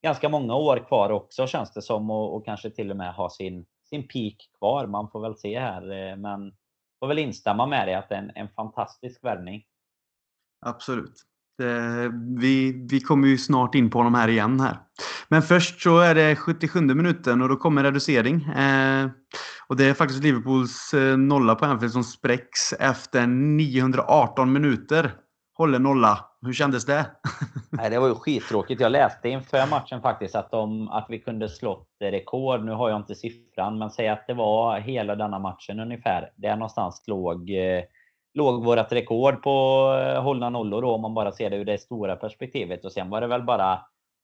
[0.07, 3.29] ganska många år kvar också känns det som och, och kanske till och med ha
[3.29, 4.87] sin, sin peak kvar.
[4.87, 5.81] Man får väl se här.
[5.81, 6.51] Eh, men
[6.99, 9.63] får väl instämma med dig att det är en, en fantastisk värvning.
[10.65, 11.13] Absolut.
[11.57, 14.77] Det, vi, vi kommer ju snart in på de här igen här.
[15.27, 18.43] Men först så är det 77 minuten och då kommer reducering.
[18.43, 19.09] Eh,
[19.67, 25.11] och det är faktiskt Liverpools eh, nolla på Anfield som spräcks efter 918 minuter.
[25.57, 26.25] Håller nolla.
[26.47, 27.05] Hur kändes det?
[27.71, 28.81] Nej, det var ju skittråkigt.
[28.81, 32.65] Jag läste inför matchen faktiskt att, de, att vi kunde slått rekord.
[32.65, 36.31] Nu har jag inte siffran, men säg att det var hela denna matchen ungefär.
[36.36, 37.83] Där någonstans låg, eh,
[38.33, 39.51] låg vårt rekord på
[40.03, 42.86] eh, hållna nollor då, om man bara ser det ur det stora perspektivet.
[42.86, 43.79] Och sen var det väl bara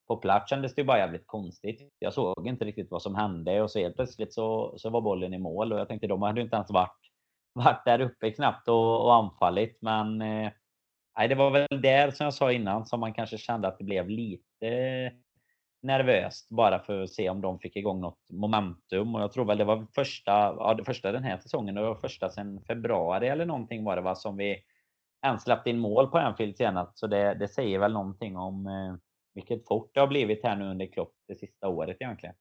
[0.07, 1.93] på plats kändes det ju bara jävligt konstigt.
[1.99, 5.33] Jag såg inte riktigt vad som hände och så helt plötsligt så, så var bollen
[5.33, 6.99] i mål och jag tänkte de hade inte ens varit,
[7.53, 9.77] varit där uppe knappt och, och anfallit.
[9.81, 10.51] Men eh,
[11.17, 13.83] nej, det var väl där som jag sa innan som man kanske kände att det
[13.83, 15.11] blev lite
[15.81, 19.15] nervöst bara för att se om de fick igång något momentum.
[19.15, 22.29] Och jag tror väl det var första, ja, det första den här säsongen och första
[22.29, 24.63] sedan februari eller någonting var det va, som vi
[25.25, 26.97] ens släppte in mål på Anfield senast.
[26.97, 28.95] Så det, det säger väl någonting om eh,
[29.33, 32.35] vilket fort det har blivit här nu under Klopp det sista året egentligen.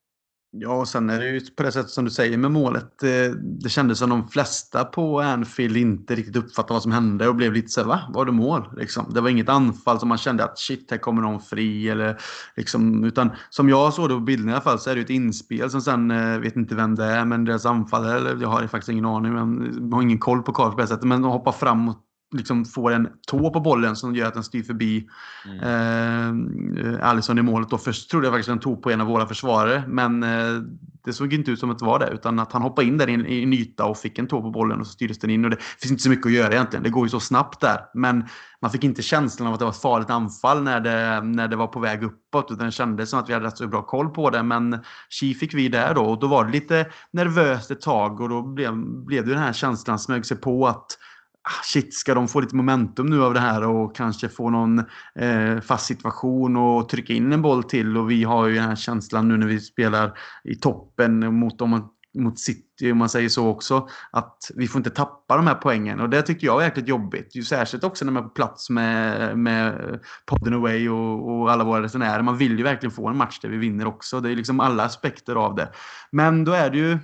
[0.55, 2.99] Ja, och sen är det ju på det sättet som du säger med målet.
[3.41, 7.53] Det kändes som de flesta på Anfield inte riktigt uppfattade vad som hände och blev
[7.53, 7.99] lite så va?
[8.13, 8.69] Var det mål?
[8.77, 9.13] Liksom.
[9.13, 11.89] Det var inget anfall som man kände att shit, här kommer någon fri.
[11.89, 12.17] Eller,
[12.55, 15.09] liksom, utan som jag såg det på bilden i alla fall så är det ett
[15.09, 18.67] inspel som sen, eh, vet inte vem det är, men deras anfallare, eller jag har
[18.67, 21.51] faktiskt ingen aning, men har ingen koll på Karl på det sättet, men de hoppar
[21.51, 21.99] framåt
[22.33, 25.07] liksom får en tå på bollen som gör att den styr förbi
[25.45, 26.77] mm.
[26.77, 27.69] eh, Alisson i målet.
[27.69, 30.61] Då först trodde jag faktiskt att den tog på en av våra försvarare, men eh,
[31.05, 32.09] det såg inte ut som att det var det.
[32.13, 34.41] Utan att han hoppade in där i en, i en yta och fick en tå
[34.41, 35.45] på bollen och så styrdes den in.
[35.45, 36.83] Och det finns inte så mycket att göra egentligen.
[36.83, 37.79] Det går ju så snabbt där.
[37.93, 38.25] Men
[38.61, 41.55] man fick inte känslan av att det var ett farligt anfall när det, när det
[41.55, 42.51] var på väg uppåt.
[42.51, 44.43] Utan det kändes som att vi hade rätt så bra koll på det.
[44.43, 48.29] Men Chi fick vi där då och då var det lite nervöst ett tag och
[48.29, 50.97] då blev, blev det den här känslan smög sig på att
[51.45, 54.79] Ah, shit, ska de få lite momentum nu av det här och kanske få någon
[55.15, 57.97] eh, fast situation och trycka in en boll till.
[57.97, 61.89] Och vi har ju den här känslan nu när vi spelar i toppen mot, dem
[62.19, 65.99] mot City, om man säger så också, att vi får inte tappa de här poängen.
[65.99, 67.35] Och det tycker jag är jäkligt jobbigt.
[67.35, 71.63] Ju särskilt också när man är på plats med, med podden away och, och alla
[71.63, 72.21] våra resenärer.
[72.21, 74.19] Man vill ju verkligen få en match där vi vinner också.
[74.19, 75.69] Det är liksom alla aspekter av det.
[76.11, 76.97] Men då är det ju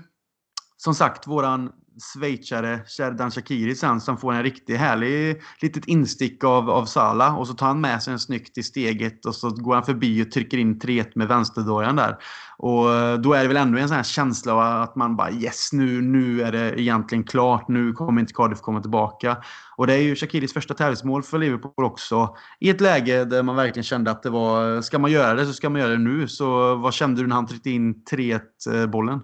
[0.77, 6.69] som sagt våran schweizare Sherdan Shakiri sen som får en riktigt härlig litet instick av,
[6.69, 9.73] av Sala och så tar han med sig en snyggt i steget och så går
[9.73, 12.17] han förbi och trycker in 3-1 med vänsterdojan där.
[12.57, 15.31] Och eh, då är det väl ändå en sån här känsla av att man bara
[15.31, 17.67] yes, nu, nu är det egentligen klart.
[17.67, 19.37] Nu kommer inte Cardiff komma tillbaka.
[19.75, 22.35] Och det är ju Shakiris första tävlingsmål för Liverpool också.
[22.59, 25.53] I ett läge där man verkligen kände att det var, ska man göra det så
[25.53, 26.27] ska man göra det nu.
[26.27, 28.39] Så vad kände du när han tryckte in 3-1
[28.73, 29.19] eh, bollen?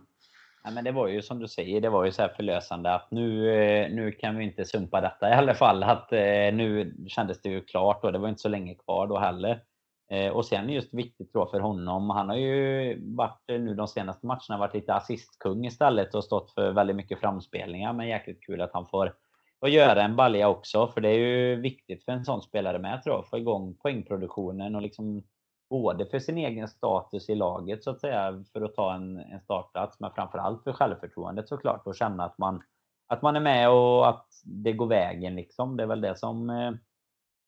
[0.66, 3.12] Ja, men det var ju som du säger, det var ju så här förlösande att
[3.12, 5.84] nu, eh, nu kan vi inte sumpa detta i alla fall.
[5.84, 9.18] Att eh, nu kändes det ju klart och det var inte så länge kvar då
[9.18, 9.64] heller.
[10.12, 12.10] Eh, och sen just viktigt tror för honom.
[12.10, 16.72] Han har ju varit nu de senaste matcherna varit lite assistkung istället och stått för
[16.72, 17.94] väldigt mycket framspelningar.
[17.94, 19.14] Men jäkligt kul att han får,
[19.60, 20.88] får göra en balja också.
[20.88, 23.28] För det är ju viktigt för en sån spelare med tror jag.
[23.28, 25.24] Få igång poängproduktionen och liksom
[25.70, 29.40] både för sin egen status i laget så att säga, för att ta en, en
[29.40, 32.64] startplats, men framförallt för självförtroendet såklart och känna att man,
[33.08, 35.78] att man är med och att det går vägen liksom.
[35.78, 36.72] Det är väl det som, eh,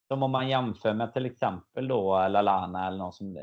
[0.08, 3.38] som om man jämför med till exempel då Lalana eller någon som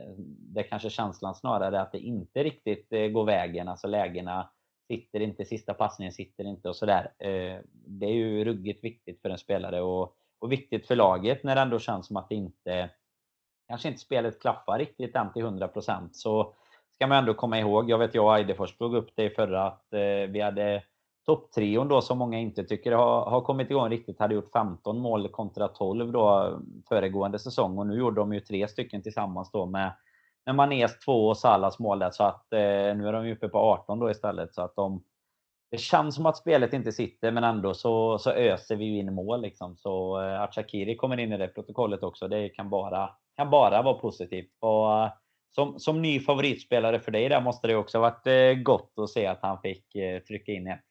[0.54, 3.68] det kanske känslan snarare att det inte riktigt eh, går vägen.
[3.68, 4.50] Alltså lägena
[4.88, 7.12] sitter inte, sista passningen sitter inte och sådär.
[7.18, 11.54] Eh, det är ju ruggigt viktigt för en spelare och, och viktigt för laget när
[11.54, 12.90] det ändå känns som att det inte
[13.68, 16.52] kanske inte spelet klaffar riktigt än till 100% så
[16.94, 17.90] ska man ändå komma ihåg.
[17.90, 20.82] Jag vet jag och Eidefors tog upp det i förra att eh, vi hade
[21.26, 25.28] topptrion då som många inte tycker har, har kommit igång riktigt hade gjort 15 mål
[25.28, 26.58] kontra 12 då
[26.88, 29.92] föregående säsong och nu gjorde de ju tre stycken tillsammans då med,
[30.46, 32.58] med Manés två och Salas mål där så att eh,
[32.96, 35.02] nu är de ju uppe på 18 då istället så att de
[35.74, 39.14] det känns som att spelet inte sitter men ändå så, så öser vi ju in
[39.14, 39.76] mål liksom.
[39.76, 43.82] Så eh, att Shakiri kommer in i det protokollet också, det kan bara, kan bara
[43.82, 44.50] vara positivt.
[44.60, 45.12] Och, eh,
[45.54, 49.26] som, som ny favoritspelare för dig där måste det också varit eh, gott att se
[49.26, 50.84] att han fick eh, trycka in ett.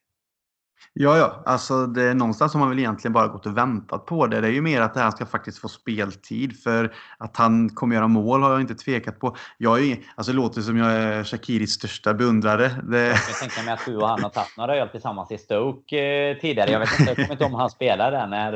[0.92, 1.42] Ja, ja.
[1.46, 4.40] Alltså det är någonstans har man väl egentligen bara gått och väntat på det.
[4.40, 6.62] Det är ju mer att det här ska faktiskt få speltid.
[6.62, 9.36] För att han kommer göra mål har jag inte tvekat på.
[9.58, 12.70] Jag är, alltså det låter som jag är Shakiris största beundrare.
[12.82, 13.06] Det...
[13.06, 16.30] Jag kan tänka mig att du och han har tagit några öl tillsammans i Stoke
[16.30, 16.70] eh, tidigare.
[16.70, 18.52] Jag vet inte, jag kommer inte om han spelade där när,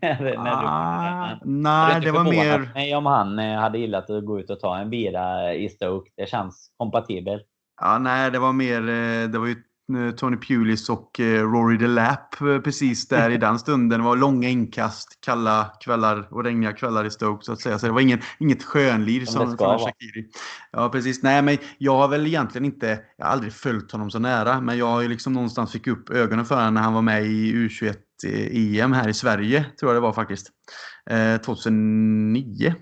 [0.00, 2.70] när, när ah, du Nej, det var mer...
[2.74, 6.10] mig om han eh, hade gillat att gå ut och ta en bira i Stoke.
[6.16, 7.46] Det känns kompatibelt.
[7.80, 8.80] Ja, nej, det var mer...
[8.80, 9.56] Eh, det var ju
[10.16, 14.00] Tony Pulis och eh, Rory DeLapp eh, precis där i den stunden.
[14.00, 17.78] Det var långa inkast, kalla kvällar och regniga kvällar i Stoke så att säga.
[17.78, 20.26] Så det var ingen, inget skönliv som från Shakiri.
[20.72, 21.22] Ja, precis.
[21.22, 24.78] Nej, men jag har väl egentligen inte, jag har aldrig följt honom så nära, men
[24.78, 27.52] jag har ju liksom någonstans fick upp ögonen för honom när han var med i
[27.54, 30.50] U21-EM här i Sverige, tror jag det var faktiskt.
[31.44, 32.74] 2009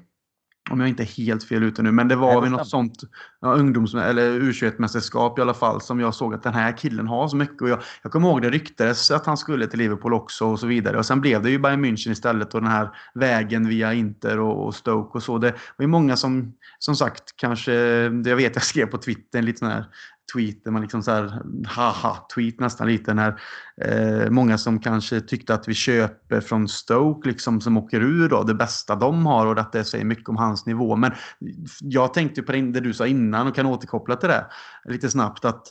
[0.71, 3.03] om jag inte är helt fel ute nu, men det var väl något sånt
[3.41, 7.29] ja, ungdoms eller U21-mästerskap i alla fall som jag såg att den här killen har
[7.29, 7.63] så mycket.
[7.63, 10.67] Och jag, jag kommer ihåg det ryktades att han skulle till Liverpool också och så
[10.67, 10.99] vidare.
[10.99, 14.67] Och sen blev det ju Bayern München istället och den här vägen via Inter och,
[14.67, 15.39] och Stoke och så.
[15.39, 17.73] Det var ju många som, som sagt, kanske,
[18.25, 19.85] jag vet jag skrev på Twitter en liten här
[20.33, 23.41] tweet där man liksom så här haha-tweet nästan lite när
[23.85, 28.43] eh, många som kanske tyckte att vi köper från Stoke liksom som åker ur då
[28.43, 30.97] det bästa de har och att det säger mycket om hans nivå.
[30.97, 31.13] Men
[31.81, 34.47] jag tänkte på det du sa innan och kan återkoppla till det
[34.85, 35.63] lite snabbt att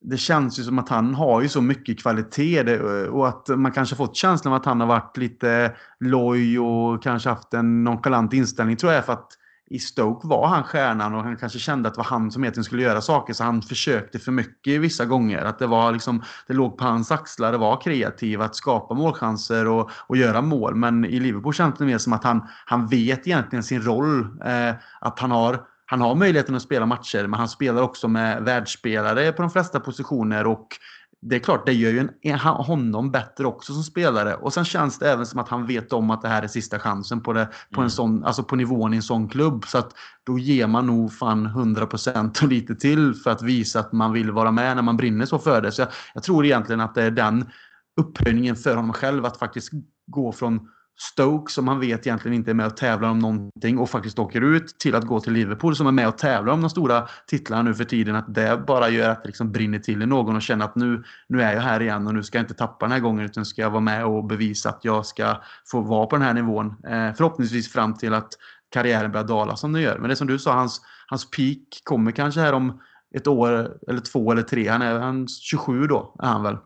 [0.00, 3.72] det känns ju som att han har ju så mycket kvalitet eh, och att man
[3.72, 8.32] kanske fått känslan av att han har varit lite loj och kanske haft en nonchalant
[8.32, 9.37] inställning tror jag för att
[9.70, 12.64] i Stoke var han stjärnan och han kanske kände att det var han som egentligen
[12.64, 15.44] skulle göra saker så han försökte för mycket vissa gånger.
[15.44, 19.68] Att det var liksom, det låg på hans axlar, att vara kreativ att skapa målchanser
[19.68, 20.74] och, och göra mål.
[20.74, 24.20] Men i Liverpool känns det mer som att han, han vet egentligen sin roll.
[24.44, 25.60] Eh, att han har
[25.90, 29.80] han har möjligheten att spela matcher, men han spelar också med världsspelare på de flesta
[29.80, 30.68] positioner och
[31.20, 34.34] det är klart, det gör ju en, honom bättre också som spelare.
[34.34, 36.78] Och sen känns det även som att han vet om att det här är sista
[36.78, 37.90] chansen på, det, på, en mm.
[37.90, 39.64] sån, alltså på nivån i en sån klubb.
[39.66, 39.92] Så att
[40.26, 44.30] då ger man nog fan 100% och lite till för att visa att man vill
[44.30, 45.72] vara med när man brinner så för det.
[45.72, 47.50] Så jag, jag tror egentligen att det är den
[48.00, 49.70] upphöjningen för honom själv att faktiskt
[50.06, 50.68] gå från
[51.00, 54.40] Stoke som han vet egentligen inte är med och tävlar om någonting och faktiskt åker
[54.40, 57.62] ut till att gå till Liverpool som är med och tävlar om de stora titlarna
[57.62, 58.16] nu för tiden.
[58.16, 61.04] Att det bara gör att det liksom brinner till i någon och känner att nu,
[61.28, 63.44] nu är jag här igen och nu ska jag inte tappa den här gången utan
[63.44, 65.36] ska jag vara med och bevisa att jag ska
[65.70, 66.66] få vara på den här nivån.
[66.66, 68.28] Eh, förhoppningsvis fram till att
[68.70, 69.98] karriären börjar dala som den gör.
[69.98, 72.80] Men det är som du sa, hans, hans peak kommer kanske här om
[73.14, 74.68] ett år eller två eller tre.
[74.68, 76.56] Han är han 27 då, är han väl.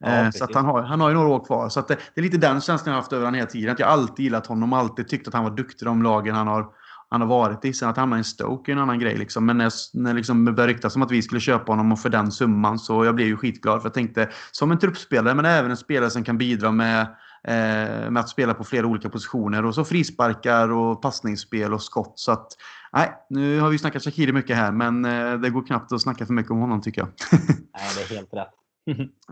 [0.00, 1.68] Ja, eh, så han, har, han har ju några år kvar.
[1.68, 3.72] Så det, det, är lite den känslan jag har haft över honom hela tiden.
[3.72, 6.46] Att jag alltid gillat honom, alltid tyckt att han var duktig i de lagen han
[6.46, 6.66] har,
[7.10, 7.72] han har varit i.
[7.72, 9.16] Sen att hamna i en Stoke är en annan grej.
[9.16, 9.46] Liksom.
[9.46, 12.08] Men när, när liksom det började ryktas om att vi skulle köpa honom och för
[12.08, 13.82] den summan så jag blev ju skitglad.
[13.82, 17.00] För jag tänkte, som en truppspelare, men även en spelare som kan bidra med
[17.44, 19.64] eh, med att spela på flera olika positioner.
[19.64, 22.12] Och så frisparkar och passningsspel och skott.
[22.16, 22.46] Så att,
[22.92, 26.26] nej, nu har vi snackat Shakiri mycket här, men eh, det går knappt att snacka
[26.26, 27.08] för mycket om honom tycker jag.
[27.32, 28.59] nej, det är helt rätt.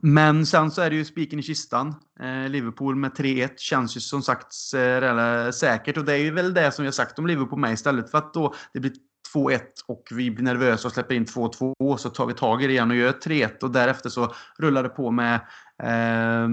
[0.03, 1.94] Men sen så är det ju spiken i kistan.
[2.20, 5.96] Eh, Liverpool med 3-1 känns ju som sagt eh, säkert.
[5.96, 8.34] Och det är ju väl det som jag sagt om Liverpool med istället för att
[8.34, 8.92] då det blir
[9.34, 12.72] 2-1 och vi blir nervösa och släpper in 2-2 så tar vi tag i det
[12.72, 15.34] igen och gör 3-1 och därefter så rullar det på med
[15.82, 16.49] eh,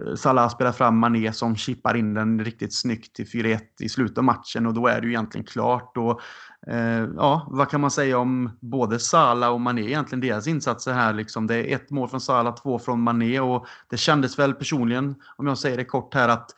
[0.00, 4.18] Eh, Salah spelar fram Mané som chippar in den riktigt snyggt till 4-1 i slutet
[4.18, 5.96] av matchen och då är det ju egentligen klart.
[5.96, 6.20] Och
[6.66, 11.12] Eh, ja, vad kan man säga om både Salah och Mané egentligen, deras insatser här
[11.12, 11.46] liksom.
[11.46, 15.46] Det är ett mål från Salah, två från Mané och det kändes väl personligen, om
[15.46, 16.50] jag säger det kort här, att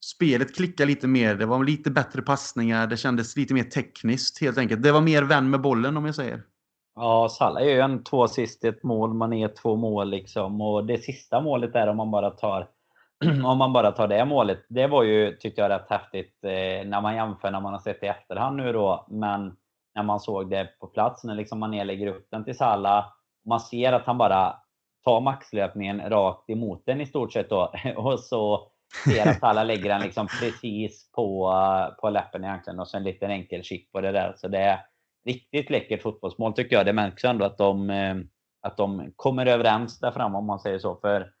[0.00, 1.34] spelet klickade lite mer.
[1.34, 4.82] Det var lite bättre passningar, det kändes lite mer tekniskt helt enkelt.
[4.82, 6.42] Det var mer vän med bollen om jag säger.
[6.94, 10.60] Ja, Salah gör ju en två assist, ett mål, Mané två mål liksom.
[10.60, 12.68] Och det sista målet där om man bara tar
[13.44, 14.66] om man bara tar det målet.
[14.68, 18.00] Det var ju, tyckte jag, rätt häftigt eh, när man jämför när man har sett
[18.00, 19.06] det i efterhand nu då.
[19.08, 19.56] Men
[19.94, 23.06] när man såg det på plats, när liksom man lägger upp den till Salah.
[23.46, 24.56] Man ser att han bara
[25.04, 27.72] tar maxlöpningen rakt emot den i stort sett då.
[27.96, 28.70] Och så
[29.04, 31.54] ser att Salah lägger den liksom precis på,
[32.00, 34.34] på läppen egentligen och så en liten enkel chip på det där.
[34.36, 34.80] Så det är
[35.24, 36.86] riktigt läckert fotbollsmål tycker jag.
[36.86, 38.16] Det märks ändå att de, eh,
[38.62, 40.96] att de kommer överens där framme om man säger så.
[40.96, 41.32] För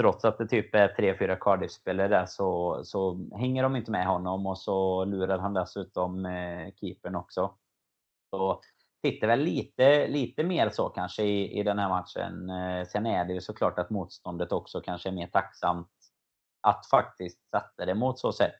[0.00, 4.06] trots att det typ är tre, fyra Cardiff-spelare där så, så hänger de inte med
[4.06, 7.54] honom och så lurar han dessutom eh, keepern också.
[8.30, 8.60] Så
[9.06, 12.50] sitter väl lite, lite mer så kanske i, i den här matchen.
[12.50, 15.88] Eh, sen är det ju såklart att motståndet också kanske är mer tacksamt
[16.60, 18.54] att faktiskt sätta det mot så sätt.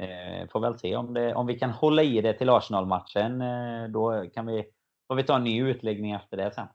[0.00, 3.40] Eh, får väl se om, det, om vi kan hålla i det till Arsenal-matchen.
[3.40, 4.64] Eh, då kan vi,
[5.08, 6.66] får vi ta en ny utläggning efter det sen.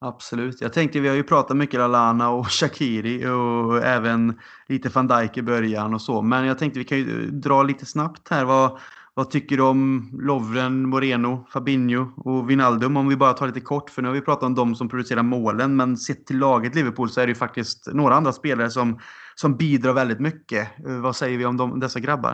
[0.00, 0.60] Absolut.
[0.60, 4.38] Jag tänkte, vi har ju pratat mycket Lalana och Shakiri och även
[4.68, 6.22] lite van Dijk i början och så.
[6.22, 8.44] Men jag tänkte vi kan ju dra lite snabbt här.
[8.44, 8.78] Vad,
[9.14, 12.96] vad tycker du om Lovren, Moreno, Fabinho och Vinaldum?
[12.96, 15.22] Om vi bara tar lite kort, för nu har vi pratat om de som producerar
[15.22, 15.76] målen.
[15.76, 19.00] Men sett till laget Liverpool så är det ju faktiskt några andra spelare som,
[19.34, 20.68] som bidrar väldigt mycket.
[21.02, 22.32] Vad säger vi om de, dessa grabbar?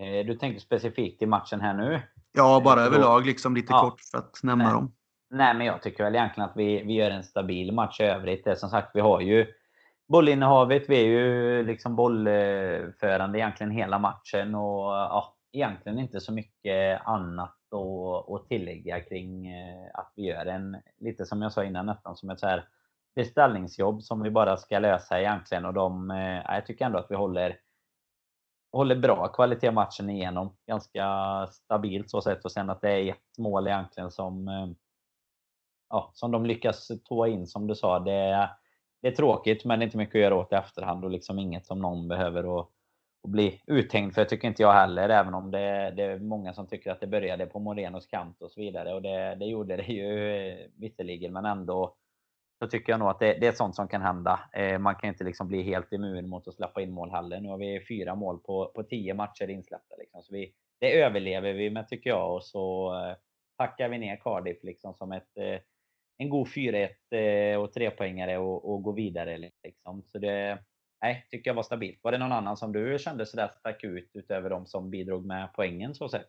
[0.00, 2.02] Eh, du tänker specifikt i matchen här nu?
[2.32, 3.80] Ja, bara överlag liksom lite ja.
[3.80, 4.72] kort för att nämna Nej.
[4.72, 4.92] dem.
[5.30, 8.44] Nej, men jag tycker väl egentligen att vi, vi gör en stabil match i övrigt.
[8.44, 9.46] Det, som sagt, vi har ju
[10.08, 10.88] bollinnehavet.
[10.88, 17.52] Vi är ju liksom bollförande egentligen hela matchen och ja, egentligen inte så mycket annat
[18.28, 22.30] att, tillägga kring eh, att vi gör en, lite som jag sa innan, nästan som
[22.30, 22.68] ett så här
[23.14, 25.64] beställningsjobb som vi bara ska lösa egentligen.
[25.64, 26.10] Och de,
[26.44, 27.58] ja, jag tycker ändå att vi håller,
[28.72, 30.56] håller bra kvalitet matchen igenom.
[30.66, 31.06] Ganska
[31.50, 32.44] stabilt så sett.
[32.44, 34.66] Och sen att det är ett mål egentligen som eh,
[35.88, 37.98] ja, som de lyckas tåa in som du sa.
[37.98, 38.50] Det,
[39.02, 41.38] det är tråkigt men det är inte mycket att göra åt i efterhand och liksom
[41.38, 42.68] inget som någon behöver att,
[43.24, 44.24] att bli uthängd för.
[44.24, 47.46] tycker inte jag heller, även om det, det, är många som tycker att det började
[47.46, 48.94] på Morenos kant och så vidare.
[48.94, 51.96] Och det, det gjorde det ju eh, visserligen, men ändå
[52.58, 54.40] så tycker jag nog att det, det är sånt som kan hända.
[54.52, 57.40] Eh, man kan inte liksom bli helt immun mot att släppa in mål heller.
[57.40, 59.96] Nu har vi fyra mål på, på tio matcher insläppta.
[59.98, 60.22] Liksom.
[60.22, 62.34] Så vi, det överlever vi med tycker jag.
[62.34, 63.16] Och så eh,
[63.56, 65.58] packar vi ner Cardiff liksom som ett eh,
[66.18, 69.50] en god 4-1 eh, och trepoängare och, och gå vidare.
[69.62, 70.02] Liksom.
[70.02, 70.58] Så det
[71.02, 71.98] nej, tycker jag var stabilt.
[72.02, 75.48] Var det någon annan som du kände sådär stack ut utöver de som bidrog med
[75.54, 76.28] poängen så sett?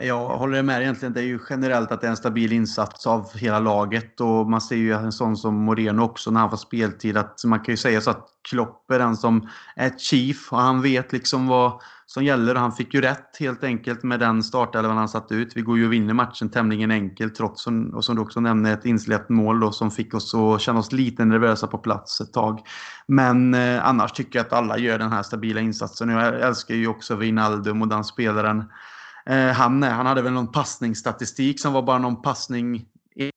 [0.00, 1.12] Jag håller med egentligen.
[1.12, 4.60] Det är ju generellt att det är en stabil insats av hela laget och man
[4.60, 7.76] ser ju en sån som Moreno också när han får speltid att man kan ju
[7.76, 12.24] säga så att Klopp är den som är chief och han vet liksom vad som
[12.24, 15.56] gäller och han fick ju rätt helt enkelt med den startelvan han satt ut.
[15.56, 18.84] Vi går ju och vinner matchen tämligen enkelt trots, och som du också nämner, ett
[18.84, 22.60] insläppt mål då, som fick oss att känna oss lite nervösa på plats ett tag.
[23.06, 26.08] Men eh, annars tycker jag att alla gör den här stabila insatsen.
[26.08, 28.64] Jag älskar ju också Wijnaldum och den spelaren
[29.26, 32.86] Eh, han, han hade väl någon passningsstatistik som var bara någon passning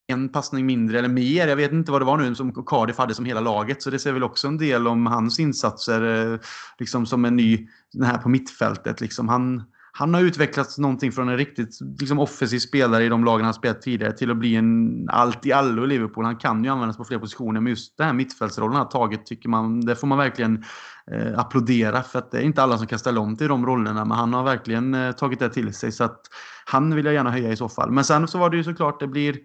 [0.07, 1.47] en passning mindre eller mer.
[1.47, 3.81] Jag vet inte vad det var nu som Cardiff hade som hela laget.
[3.81, 6.39] Så det säger väl också en del om hans insatser eh,
[6.79, 9.01] liksom som en ny den här på mittfältet.
[9.01, 9.63] Liksom han,
[9.97, 13.81] han har utvecklats någonting från en riktigt liksom, offensiv spelare i de lagen han spelat
[13.81, 16.25] tidigare till att bli en allt i allo i Liverpool.
[16.25, 19.25] Han kan ju användas på flera positioner, men just den här mittfältsrollen han har tagit
[19.25, 20.63] tycker man, det får man verkligen
[21.11, 22.03] eh, applådera.
[22.03, 24.33] För att det är inte alla som kan ställa om till de rollerna, men han
[24.33, 25.91] har verkligen eh, tagit det till sig.
[25.91, 26.21] Så att
[26.65, 27.91] han vill jag gärna höja i så fall.
[27.91, 29.37] Men sen så var det ju såklart, det blir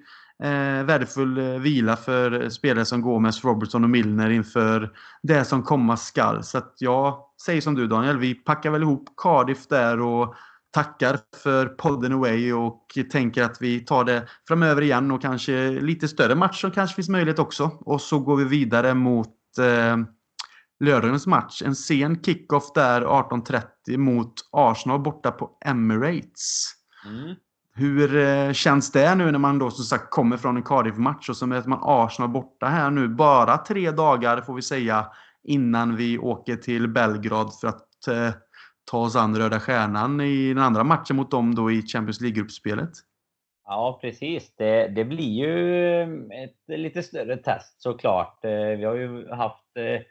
[0.43, 5.63] eh, värdefull eh, vila för eh, spelare som Gomes, Robertson och Milner inför det som
[5.63, 6.45] komma skall.
[6.45, 10.35] Så att jag säger som du Daniel, vi packar väl ihop Cardiff där och
[10.71, 16.09] tackar för podden Away och tänker att vi tar det framöver igen och kanske lite
[16.09, 17.65] större match som kanske finns möjlighet också.
[17.81, 19.97] Och så går vi vidare mot eh,
[20.85, 21.63] lördagens match.
[21.63, 26.75] En sen kickoff där 18.30 mot Arsenal borta på Emirates.
[27.07, 27.37] Mm.
[27.81, 31.37] Hur eh, känns det nu när man då som sagt kommer från en Cardiff-match och
[31.37, 35.07] så möter man Arsenal borta här nu bara tre dagar får vi säga
[35.45, 38.31] innan vi åker till Belgrad för att eh,
[38.91, 42.91] ta oss an Röda Stjärnan i den andra matchen mot dem då i Champions League-gruppspelet?
[43.65, 44.55] Ja, precis.
[44.57, 48.45] Det, det blir ju eh, ett lite större test såklart.
[48.45, 50.03] Eh, vi har ju haft eh,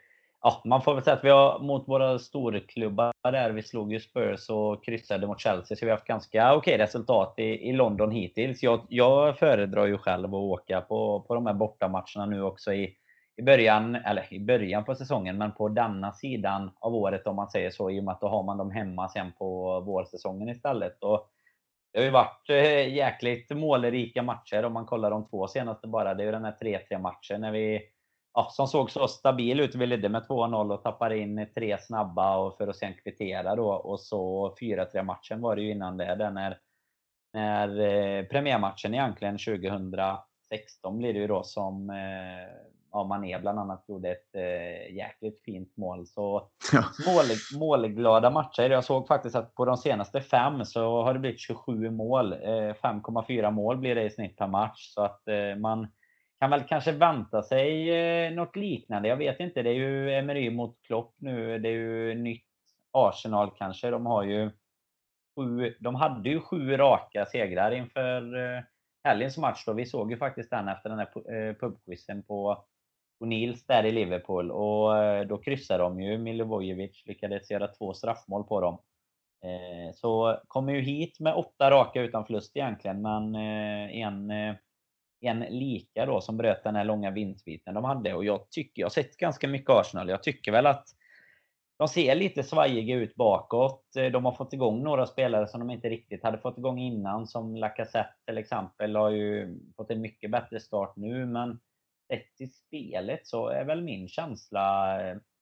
[0.42, 4.00] ja, man får väl säga att vi har mot våra storklubbar där, vi slog ju
[4.00, 8.10] Spurs och kryssade mot Chelsea, så vi har haft ganska okej resultat i, i London
[8.10, 8.62] hittills.
[8.62, 12.94] Jag, jag föredrar ju själv att åka på, på de här bortamatcherna nu också i,
[13.36, 17.50] i början, eller i början på säsongen, men på denna sidan av året om man
[17.50, 21.02] säger så, i och med att då har man dem hemma sen på vårsäsongen istället.
[21.02, 21.28] Och
[21.92, 26.14] det har ju varit eh, jäkligt målrika matcher om man kollar de två senaste bara.
[26.14, 27.82] Det är ju den här 3-3 matchen när vi
[28.34, 29.74] ja, som såg så stabil ut.
[29.74, 33.70] Vi ledde med 2-0 och tappade in tre snabba och för att sen kvittera då.
[33.72, 36.14] Och så 4-3 matchen var det ju innan det.
[36.14, 36.58] Där när,
[37.32, 43.84] när eh, premiärmatchen egentligen 2016 blir det ju då som eh, ja, Mané bland annat
[43.88, 46.06] gjorde ett eh, jäkligt fint mål.
[46.06, 46.84] Så Ja.
[47.06, 47.24] mål,
[47.60, 48.70] målglada matcher.
[48.70, 52.32] Jag såg faktiskt att på de senaste fem så har det blivit 27 mål.
[52.32, 54.94] Eh, 5,4 mål blir det i snitt per match.
[54.94, 55.88] Så att eh, man
[56.40, 59.08] kan väl kanske vänta sig eh, något liknande.
[59.08, 59.62] Jag vet inte.
[59.62, 61.58] Det är ju Emery mot Klopp nu.
[61.58, 62.46] Det är ju nytt
[62.92, 63.90] Arsenal kanske.
[63.90, 64.50] De har ju
[65.36, 68.62] sju, de hade ju sju raka segrar inför eh,
[69.04, 69.64] helgens match.
[69.66, 69.72] Då.
[69.72, 72.64] Vi såg ju faktiskt den efter den här eh, pubquizen på,
[73.24, 74.50] O'Neills där i Liverpool.
[74.50, 76.18] Och eh, då kryssade de ju.
[76.18, 78.78] Milivojevic lyckades göra två straffmål på dem.
[79.44, 84.54] Eh, så kommer ju hit med åtta raka utan förlust egentligen, men eh, en, eh,
[85.20, 88.14] en lika då som bröt den här långa vinstviten de hade.
[88.14, 90.08] Och jag tycker, jag har sett ganska mycket Arsenal.
[90.08, 90.88] Jag tycker väl att
[91.78, 93.84] de ser lite svajiga ut bakåt.
[93.92, 97.56] De har fått igång några spelare som de inte riktigt hade fått igång innan, som
[97.56, 101.60] Lacazette till exempel, har ju fått en mycket bättre start nu, men
[102.12, 104.96] sett till spelet så är väl min känsla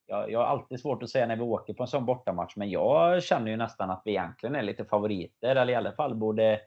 [0.09, 2.70] jag, jag har alltid svårt att säga när vi åker på en sån bortamatch, men
[2.70, 6.61] jag känner ju nästan att vi egentligen är lite favoriter, eller i alla fall borde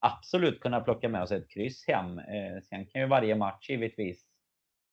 [0.00, 2.18] absolut kunna plocka med oss ett kryss hem.
[2.18, 4.24] Eh, sen kan ju varje match givetvis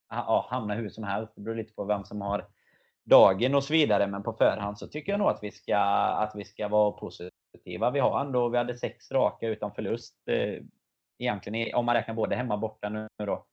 [0.10, 1.34] ha- ja, hamna hur som helst.
[1.36, 2.46] Det beror lite på vem som har
[3.04, 6.36] dagen och så vidare, men på förhand så tycker jag nog att vi ska, att
[6.36, 7.92] vi ska vara positiva.
[7.92, 10.28] Vi har ändå, vi hade sex raka utan förlust.
[10.28, 10.62] Eh,
[11.20, 13.46] egentligen, om man räknar både hemma och borta nu då.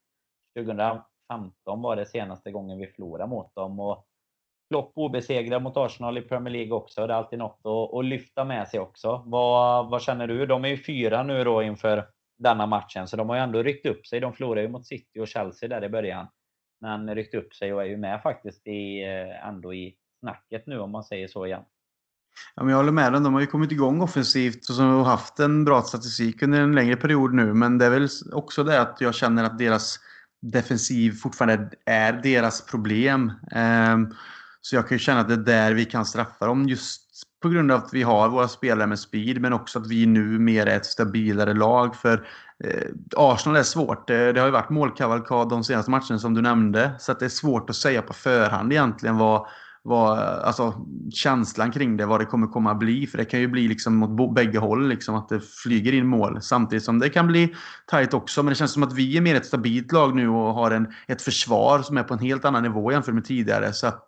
[0.59, 3.79] 2015 var det senaste gången vi förlorade mot dem.
[3.79, 4.07] Och
[4.69, 7.07] Klopp obesegrad mot Arsenal i Premier League också.
[7.07, 9.23] Det är alltid något att, att lyfta med sig också.
[9.25, 10.45] Vad, vad känner du?
[10.45, 12.07] De är ju fyra nu då inför
[12.39, 14.19] denna matchen, så de har ju ändå ryckt upp sig.
[14.19, 16.27] De förlorade ju mot City och Chelsea där i början.
[16.81, 20.79] Men ryckt upp sig och är ju med faktiskt i, eh, ändå i snacket nu
[20.79, 21.63] om man säger så igen.
[22.55, 23.23] Ja, men jag håller med dem.
[23.23, 26.95] De har ju kommit igång offensivt och har haft en bra statistik under en längre
[26.95, 27.53] period nu.
[27.53, 29.99] Men det är väl också det att jag känner att deras
[30.41, 33.31] defensiv fortfarande är deras problem.
[33.51, 34.13] Ehm,
[34.65, 37.01] så jag kan ju känna att det är där vi kan straffa dem just
[37.41, 40.39] på grund av att vi har våra spelare med speed men också att vi nu
[40.39, 41.95] mer är ett stabilare lag.
[41.95, 42.27] För
[42.63, 44.07] eh, Arsenal är svårt.
[44.07, 46.91] Det, Det har ju varit målkavalkad de senaste matcherna som du nämnde.
[46.99, 49.47] Så att det är svårt att säga på förhand egentligen vad,
[49.81, 53.07] vad, alltså, känslan kring det, vad det kommer komma att bli.
[53.07, 56.41] För det kan ju bli liksom mot bägge håll, liksom, att det flyger in mål.
[56.41, 57.55] Samtidigt som det kan bli
[57.87, 58.43] tajt också.
[58.43, 60.87] Men det känns som att vi är mer ett stabilt lag nu och har en,
[61.07, 63.73] ett försvar som är på en helt annan nivå jämfört med tidigare.
[63.73, 64.05] Så att,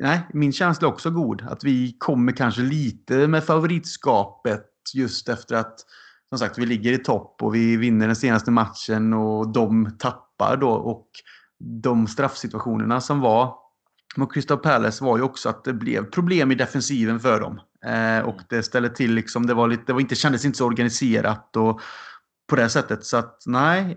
[0.00, 1.42] nej, min känsla är också god.
[1.42, 5.80] Att vi kommer kanske lite med favoritskapet just efter att
[6.28, 10.56] som sagt, vi ligger i topp och vi vinner den senaste matchen och de tappar
[10.56, 10.70] då.
[10.70, 11.06] Och
[11.82, 13.54] de straffsituationerna som var
[14.16, 17.60] mot Crystal Palace var ju också att det blev problem i defensiven för dem.
[17.86, 20.66] Eh, och det ställde till liksom, det var lite, det var inte, kändes inte så
[20.66, 21.80] organiserat och
[22.48, 23.04] på det sättet.
[23.04, 23.96] Så att nej,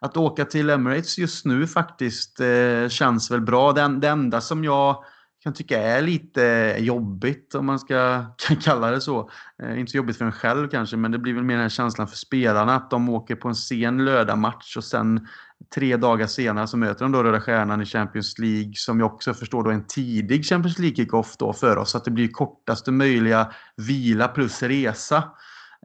[0.00, 3.72] att åka till Emirates just nu faktiskt eh, känns väl bra.
[3.72, 5.04] Det, det enda som jag
[5.44, 9.30] kan tycka är lite jobbigt om man ska kan kalla det så.
[9.62, 11.68] Eh, inte så jobbigt för en själv kanske, men det blir väl mer den här
[11.68, 15.28] känslan för spelarna att de åker på en sen lördagmatch och sen
[15.74, 19.34] tre dagar senare så möter de då Röda Stjärnan i Champions League som jag också
[19.34, 21.90] förstår då är en tidig Champions League kickoff då för oss.
[21.90, 25.24] Så att det blir kortaste möjliga vila plus resa.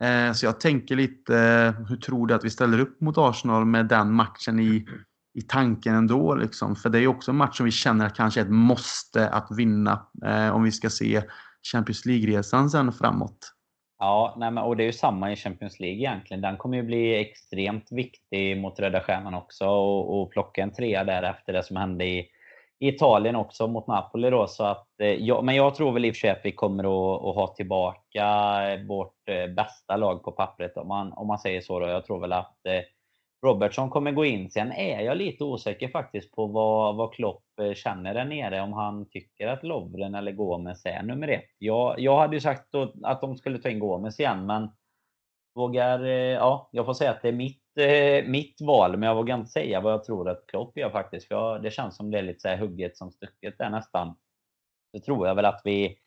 [0.02, 3.66] Eh, så jag tänker lite, eh, hur tror du att vi ställer upp mot Arsenal
[3.66, 4.88] med den matchen i,
[5.34, 6.36] i tanken ändå?
[6.36, 6.76] Liksom?
[6.76, 9.30] För det är ju också en match som vi känner att kanske är ett måste
[9.30, 11.22] att vinna eh, om vi ska se
[11.72, 13.54] Champions League-resan sen framåt.
[14.00, 16.42] Ja, nej men, och det är ju samma i Champions League egentligen.
[16.42, 21.04] Den kommer ju bli extremt viktig mot Röda Stjärnan också och, och plocka en trea
[21.04, 22.28] där efter det som hände i,
[22.80, 24.30] i Italien också mot Napoli.
[24.30, 26.52] Då, så att, eh, jag, men jag tror väl i och för sig att vi
[26.52, 28.26] kommer att, att ha tillbaka
[28.88, 31.80] vårt eh, bästa lag på pappret om man, om man säger så.
[31.80, 31.88] Då.
[31.88, 32.82] Jag tror väl att eh,
[33.46, 34.50] Robertson kommer gå in.
[34.50, 38.62] Sen är jag lite osäker faktiskt på vad, vad Klopp eh, känner där nere.
[38.62, 41.56] Om han tycker att Lovren eller Gomes är nummer ett.
[41.58, 44.70] Jag, jag hade ju sagt då att de skulle ta in Gomes igen, men
[45.56, 49.16] vågar, eh, ja, jag får säga att det är mitt, eh, mitt val, men jag
[49.16, 51.28] vågar inte säga vad jag tror att Klopp gör faktiskt.
[51.28, 54.16] För jag, det känns som det är lite så här hugget som stucket där nästan.
[54.92, 55.98] Så tror jag väl att vi,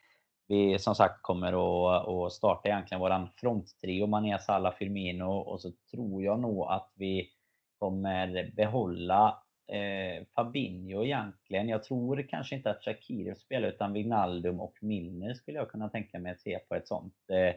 [0.49, 5.70] vi som sagt kommer att, att starta egentligen våran fronttrio, Mané, Salah, Firmino och så
[5.90, 7.30] tror jag nog att vi
[7.78, 11.68] kommer behålla eh, Fabinho egentligen.
[11.68, 16.18] Jag tror kanske inte att Shakiri spelar utan Wijnaldum och Milner skulle jag kunna tänka
[16.18, 17.55] mig att se på ett sånt eh,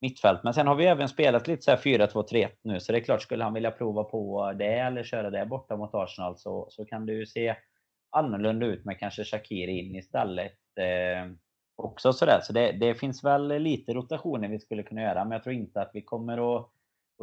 [0.00, 0.44] mittfält.
[0.44, 3.22] Men sen har vi även spelat lite så här 4-2-3-1 nu, så det är klart,
[3.22, 7.06] skulle han vilja prova på det eller köra det borta mot Arsenal så, så kan
[7.06, 7.56] det ju se
[8.10, 10.58] annorlunda ut med kanske Shakiri in istället.
[10.76, 11.32] Eh,
[11.84, 12.40] också sådär.
[12.40, 15.82] Så det, det, finns väl lite rotationer vi skulle kunna göra, men jag tror inte
[15.82, 16.68] att vi kommer att,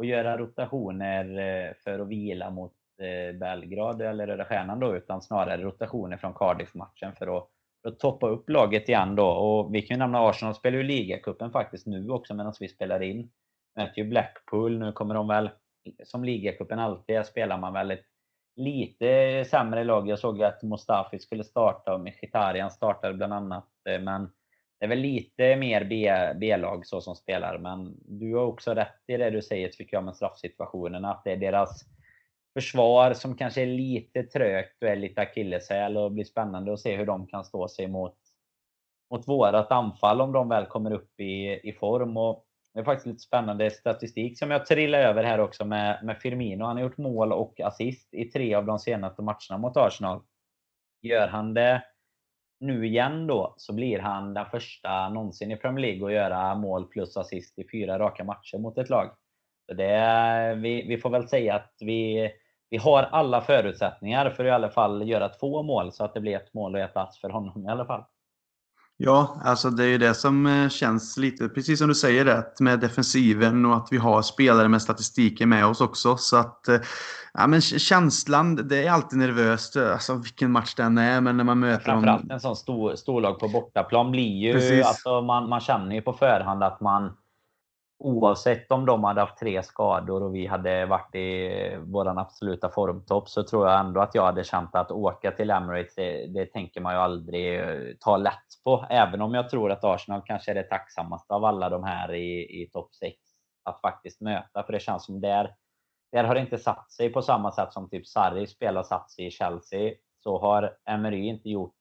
[0.00, 5.22] att göra rotationer eh, för att vila mot eh, Belgrad eller Röda Stjärnan då, utan
[5.22, 7.48] snarare rotationer från Cardiff-matchen för att,
[7.82, 9.26] för att toppa upp laget igen då.
[9.26, 13.02] Och vi kan ju nämna Arsenal spelar ju ligacupen faktiskt nu också medan vi spelar
[13.02, 13.30] in.
[13.76, 15.50] Möter ju Blackpool, nu kommer de väl,
[16.04, 18.04] som ligacupen alltid är, spelar man väl ett
[18.58, 20.08] lite sämre lag.
[20.08, 23.68] Jag såg att Mustafi skulle starta och Mkhitaryan startade bland annat.
[23.88, 24.30] Eh, men
[24.78, 25.84] det är väl lite mer
[26.34, 27.58] B-lag så som spelar.
[27.58, 31.04] Men du har också rätt i det du säger tycker jag med straffsituationen.
[31.04, 31.84] Att det är deras
[32.54, 35.96] försvar som kanske är lite trögt och är lite akilleshäl.
[35.96, 38.16] Och blir spännande att se hur de kan stå sig mot,
[39.10, 42.16] mot vårat anfall om de väl kommer upp i, i form.
[42.16, 46.18] Och det är faktiskt lite spännande statistik som jag trillar över här också med, med
[46.18, 46.64] Firmino.
[46.64, 50.22] Han har gjort mål och assist i tre av de senaste matcherna mot Arsenal.
[51.02, 51.82] Gör han det
[52.60, 56.86] nu igen då så blir han den första någonsin i Premier League att göra mål
[56.86, 59.10] plus assist i fyra raka matcher mot ett lag.
[59.68, 62.30] Så det, vi, vi får väl säga att vi,
[62.70, 66.20] vi har alla förutsättningar för att i alla fall göra två mål så att det
[66.20, 68.04] blir ett mål och ett ass för honom i alla fall.
[69.00, 72.60] Ja, alltså det är ju det som eh, känns lite, precis som du säger det,
[72.60, 76.16] med defensiven och att vi har spelare med statistiken med oss också.
[76.16, 76.80] Så att, eh,
[77.34, 81.58] ja men känslan, det är alltid nervöst, alltså vilken match den är, men när man
[81.58, 86.02] möter Framförallt en sån stor, storlag på bortaplan blir ju, alltså man, man känner ju
[86.02, 87.12] på förhand att man
[87.98, 93.28] oavsett om de hade haft tre skador och vi hade varit i vår absoluta formtopp
[93.28, 96.80] så tror jag ändå att jag hade känt att åka till Emirates, det, det, tänker
[96.80, 98.86] man ju aldrig eh, ta lätt på.
[98.90, 102.62] Även om jag tror att Arsenal kanske är det tacksammaste av alla de här i,
[102.62, 103.16] i topp 6
[103.64, 104.62] att faktiskt möta.
[104.62, 105.54] För det känns som där,
[106.12, 109.26] där har det inte satt sig på samma sätt som typ Sarri spelar satt sig
[109.26, 109.94] i Chelsea.
[110.22, 111.74] Så har Emery inte gjort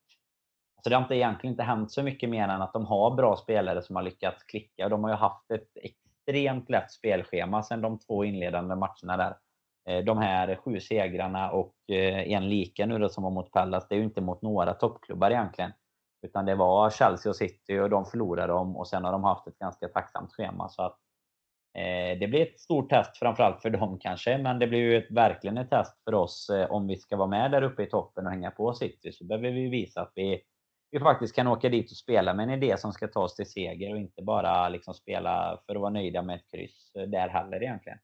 [0.84, 3.36] så det har inte egentligen inte hänt så mycket mer än att de har bra
[3.36, 4.90] spelare som har lyckats klicka.
[4.90, 5.78] De har ju haft ett
[6.28, 9.38] extremt lätt spelschema sen de två inledande matcherna där.
[9.90, 13.88] Eh, de här sju segrarna och eh, en lika nu då som var mot Pallas,
[13.88, 15.72] det är ju inte mot några toppklubbar egentligen.
[16.22, 19.48] Utan det var Chelsea och City och de förlorade dem och sen har de haft
[19.48, 20.70] ett ganska tacksamt schema.
[20.70, 20.98] Så att,
[21.78, 25.12] eh, det blir ett stort test framförallt för dem kanske, men det blir ju ett,
[25.12, 28.26] verkligen ett test för oss eh, om vi ska vara med där uppe i toppen
[28.26, 29.12] och hänga på City.
[29.12, 30.42] Så behöver vi visa att vi
[30.92, 33.50] vi faktiskt kan åka dit och spela med en idé som ska ta oss till
[33.50, 37.30] seger och inte bara liksom spela för att vara nöjda med ett kryss eh, där
[37.30, 37.98] heller egentligen.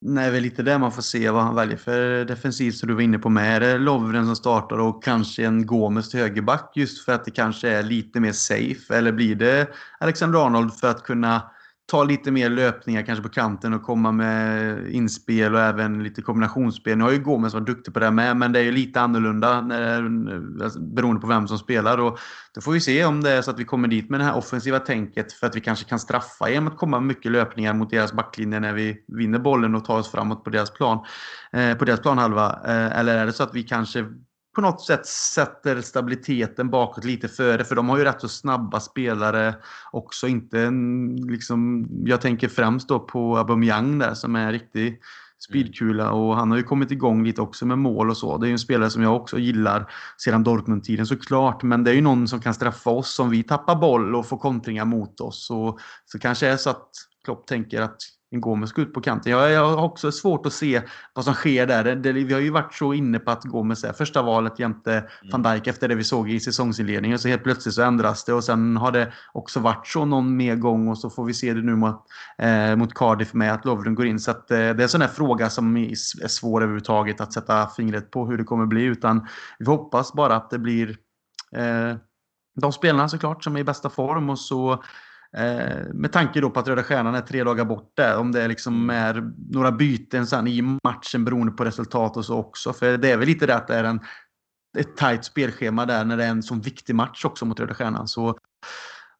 [0.00, 3.02] Nej, väl lite det man får se vad han väljer för defensiv som du var
[3.02, 3.56] inne på med.
[3.56, 7.30] Är det Lovren som startar och kanske en Gomes till högerback just för att det
[7.30, 8.96] kanske är lite mer safe?
[8.96, 9.68] Eller blir det
[10.00, 11.50] Alexander Arnold för att kunna
[11.86, 16.98] ta lite mer löpningar kanske på kanten och komma med inspel och även lite kombinationsspel.
[16.98, 19.60] Nu har ju Gomes varit duktig på det med, men det är ju lite annorlunda
[19.60, 20.02] när,
[20.62, 21.98] alltså, beroende på vem som spelar.
[21.98, 22.18] Och
[22.54, 24.36] då får vi se om det är så att vi kommer dit med det här
[24.36, 27.90] offensiva tänket för att vi kanske kan straffa genom att komma med mycket löpningar mot
[27.90, 30.98] deras backlinje när vi vinner bollen och tar oss framåt på deras plan.
[31.52, 32.60] Eh, på deras planhalva.
[32.64, 34.06] Eh, eller är det så att vi kanske
[34.56, 37.64] på något sätt sätter stabiliteten bakåt lite före.
[37.64, 39.54] För de har ju rätt så snabba spelare
[39.92, 40.28] också.
[40.28, 40.70] Inte
[41.30, 45.00] liksom, jag tänker främst då på Aubameyang där som är en riktig
[45.38, 48.38] speedkula och han har ju kommit igång lite också med mål och så.
[48.38, 51.62] Det är ju en spelare som jag också gillar sedan Dortmund-tiden såklart.
[51.62, 54.38] Men det är ju någon som kan straffa oss om vi tappar boll och får
[54.38, 55.50] kontringar mot oss.
[55.50, 56.88] Och, så kanske är så att
[57.24, 59.32] Klopp tänker att en Gomes gå ut på kanten.
[59.32, 60.82] Jag, jag har också svårt att se
[61.14, 61.84] vad som sker där.
[61.84, 64.92] Det, det, vi har ju varit så inne på att Gomes är första valet jämte
[64.92, 65.08] mm.
[65.32, 67.18] van Dijk efter det vi såg i säsongsinledningen.
[67.18, 70.56] Så helt plötsligt så ändras det och sen har det också varit så någon mer
[70.56, 72.02] gång och så får vi se det nu mot,
[72.38, 74.20] eh, mot Cardiff med att Lovren går in.
[74.20, 77.68] Så att, eh, det är en sån här fråga som är svår överhuvudtaget att sätta
[77.68, 78.82] fingret på hur det kommer bli.
[78.82, 79.26] Utan
[79.58, 80.96] vi hoppas bara att det blir
[81.56, 81.96] eh,
[82.60, 84.82] de spelarna såklart som är i bästa form och så
[85.32, 88.18] Eh, med tanke då på att Röda Stjärnan är tre dagar borta.
[88.18, 88.96] Om det liksom mm.
[88.96, 92.72] är några byten sen i matchen beroende på resultat och så också.
[92.72, 94.00] För det är väl lite det att det är en,
[94.78, 98.08] ett tajt spelschema där när det är en sån viktig match också mot Röda Stjärnan.
[98.08, 98.38] Så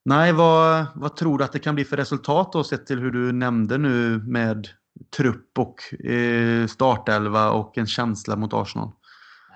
[0.05, 3.11] nej, vad, vad tror du att det kan bli för resultat då sett till hur
[3.11, 4.69] du nämnde nu med
[5.17, 8.93] trupp och eh, startelva och en känsla mot Arsenal?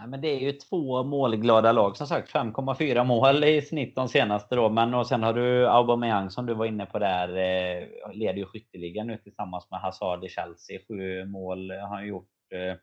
[0.09, 2.33] Men det är ju två målglada lag som sagt.
[2.33, 4.69] 5,4 mål i snitt de senaste då.
[4.69, 7.29] Men och sen har du Aubameyang som du var inne på där.
[7.29, 10.79] Eh, leder ju skytteligan nu tillsammans med Hazard i Chelsea.
[10.89, 12.29] Sju mål har han gjort.
[12.55, 12.77] Eh,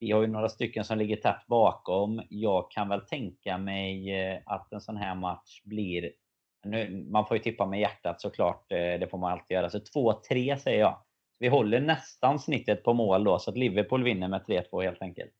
[0.00, 2.22] vi har ju några stycken som ligger tätt bakom.
[2.28, 6.12] Jag kan väl tänka mig eh, att en sån här match blir...
[6.64, 8.72] Nu, man får ju tippa med hjärtat såklart.
[8.72, 9.70] Eh, det får man alltid göra.
[9.70, 10.98] Så 2-3 säger jag.
[11.38, 15.32] Vi håller nästan snittet på mål då, så att Liverpool vinner med 3-2 helt enkelt.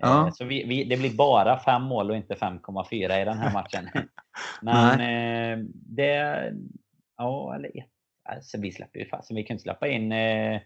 [0.00, 0.30] Ja.
[0.32, 3.88] Så vi, vi, det blir bara fem mål och inte 5,4 i den här matchen.
[4.62, 6.52] Men eh, det...
[7.16, 7.86] Ja, eller ett.
[8.28, 9.30] Alltså, vi släpper ju fast.
[9.30, 10.60] Vi kan inte släppa in eh,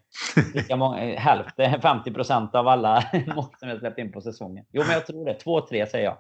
[0.54, 3.04] lika många, hälften, 50 procent av alla
[3.34, 4.64] mål som vi släppt in på säsongen.
[4.72, 5.44] Jo, men jag tror det.
[5.44, 6.16] 2-3 säger jag.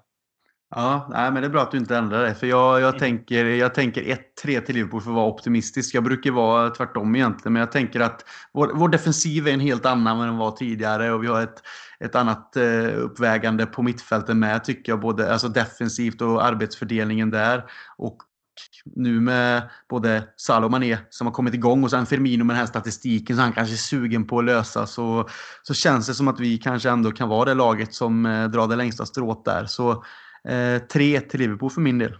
[0.76, 2.34] Ja, nej, men det är bra att du inte ändrar det.
[2.34, 2.98] För jag, jag, mm.
[2.98, 4.02] tänker, jag tänker
[4.44, 5.94] 1-3 till Liverpool för att vara optimistisk.
[5.94, 7.52] Jag brukar vara tvärtom egentligen.
[7.52, 11.12] Men jag tänker att vår, vår defensiv är en helt annan än den var tidigare.
[11.12, 11.62] Och vi har ett,
[12.00, 15.00] ett annat eh, uppvägande på mittfältet med tycker jag.
[15.00, 17.64] Både alltså defensivt och arbetsfördelningen där.
[17.96, 18.16] Och
[18.84, 22.60] nu med både Salah och Mané som har kommit igång och sen Firmino med den
[22.60, 25.28] här statistiken som han kanske är sugen på att lösa så,
[25.62, 28.68] så känns det som att vi kanske ändå kan vara det laget som eh, drar
[28.68, 29.66] det längsta strået där.
[29.66, 30.04] Så
[30.48, 32.16] Eh, 3-1 till Liverpool för min del.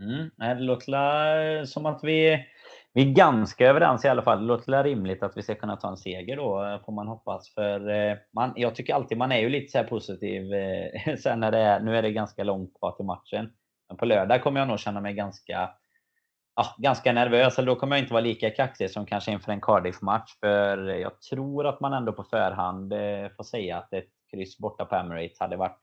[0.00, 2.46] Mm, det låter som att vi,
[2.92, 4.40] vi är ganska överens i alla fall.
[4.40, 7.54] Det låter rimligt att vi ska kunna ta en seger då, eh, får man hoppas.
[7.54, 10.42] För eh, man, jag tycker alltid man är ju lite så positiv
[11.22, 13.52] sen när det är, nu är det ganska långt kvar till matchen.
[13.88, 15.70] Men på lördag kommer jag nog känna mig ganska,
[16.56, 17.58] ja, ganska nervös.
[17.58, 20.30] Eller då kommer jag inte vara lika kaxig som kanske inför en Cardiff-match.
[20.40, 22.92] För jag tror att man ändå på förhand
[23.36, 25.78] får säga att ett kryss borta på Emirates hade varit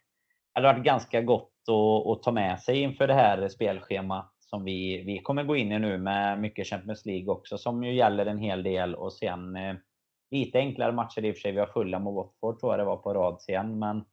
[0.53, 5.03] hade varit ganska gott att, att ta med sig inför det här spelschemat som vi,
[5.05, 8.37] vi kommer gå in i nu med mycket Champions League också som ju gäller en
[8.37, 9.75] hel del och sen eh,
[10.31, 11.51] lite enklare matcher i och för sig.
[11.51, 13.79] Vi har Fulham och Watford tror jag det var på rad sen.
[13.79, 14.03] Men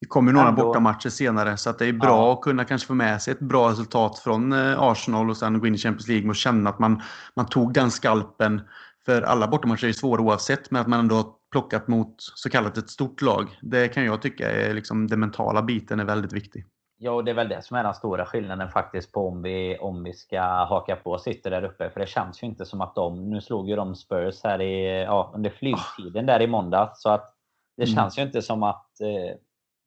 [0.00, 0.64] det kommer några ändå...
[0.64, 2.32] bortamatcher senare så att det är bra ja.
[2.32, 5.66] att kunna kanske få med sig ett bra resultat från eh, Arsenal och sen gå
[5.66, 7.02] in i Champions League och känna att man,
[7.36, 8.60] man tog den skalpen.
[9.04, 12.90] För alla bortamatcher är svåra oavsett, men att man ändå plockat mot så kallat ett
[12.90, 13.58] stort lag.
[13.62, 16.64] Det kan jag tycka är liksom den mentala biten är väldigt viktig.
[16.98, 19.78] Ja, och det är väl det som är den stora skillnaden faktiskt på om vi,
[19.78, 21.90] om vi ska haka på City där uppe.
[21.90, 25.02] För det känns ju inte som att de, nu slog ju de Spurs här i,
[25.02, 26.90] ja, under flygtiden där i måndag.
[26.94, 27.34] Så att
[27.76, 27.94] det mm.
[27.94, 29.36] känns ju inte som att eh,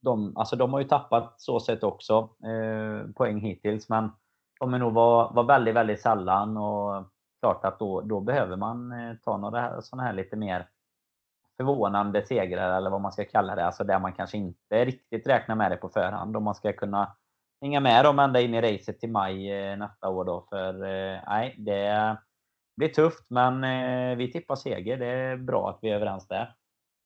[0.01, 3.89] de, alltså de har ju tappat så sett också eh, poäng hittills.
[3.89, 4.12] Men
[4.57, 6.57] kommer nog vara, vara väldigt, väldigt sällan.
[6.57, 7.05] Och
[7.39, 10.68] klart att då, då behöver man eh, ta några sådana här lite mer
[11.60, 13.66] förvånande segrar eller vad man ska kalla det.
[13.66, 16.38] Alltså där man kanske inte riktigt räknar med det på förhand.
[16.38, 17.16] Om man ska kunna
[17.62, 20.47] hänga med dem ända in i racet till maj eh, nästa år då.
[20.49, 22.18] För eh, nej, det
[22.78, 24.97] blir tufft men eh, vi tippar seger.
[24.97, 26.55] Det är bra att vi är överens där.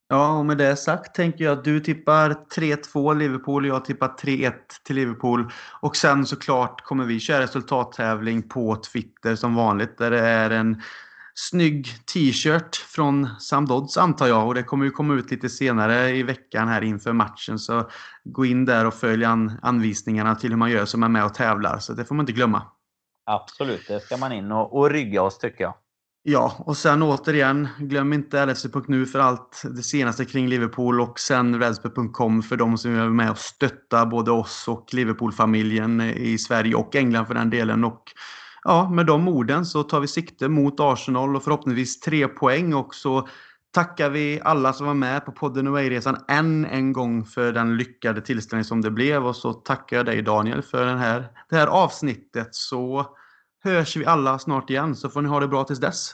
[0.08, 4.08] Ja, och med det sagt tänker jag att du tippar 3-2 Liverpool och jag tippar
[4.08, 4.54] 3-1
[4.86, 5.52] till Liverpool.
[5.82, 10.82] Och sen såklart kommer vi köra resultattävling på Twitter som vanligt där det är en
[11.36, 16.10] snygg t-shirt från Sam Dodds antar jag och det kommer ju komma ut lite senare
[16.10, 17.60] i veckan här inför matchen.
[17.60, 17.90] Så
[18.24, 21.34] gå in där och följ an anvisningarna till hur man gör som är med och
[21.34, 21.80] tävlar.
[21.80, 22.64] Så det får man inte glömma.
[23.26, 25.74] Absolut, det ska man in och, och rygga oss tycker jag.
[26.26, 31.60] Ja, och sen återigen, glöm inte LFC.nu för allt det senaste kring Liverpool och sen
[31.60, 36.96] Redspe.com för de som är med och stöttar både oss och Liverpool-familjen i Sverige och
[36.96, 37.84] England för den delen.
[37.84, 38.04] Och
[38.64, 42.96] ja, med de orden så tar vi sikte mot Arsenal och förhoppningsvis tre poäng och
[42.96, 43.28] så
[43.74, 48.22] tackar vi alla som var med på podden Away-resan än en gång för den lyckade
[48.22, 51.68] tillställning som det blev och så tackar jag dig Daniel för den här, det här
[51.68, 53.06] avsnittet så
[53.64, 56.12] hörs vi alla snart igen så får ni ha det bra tills dess.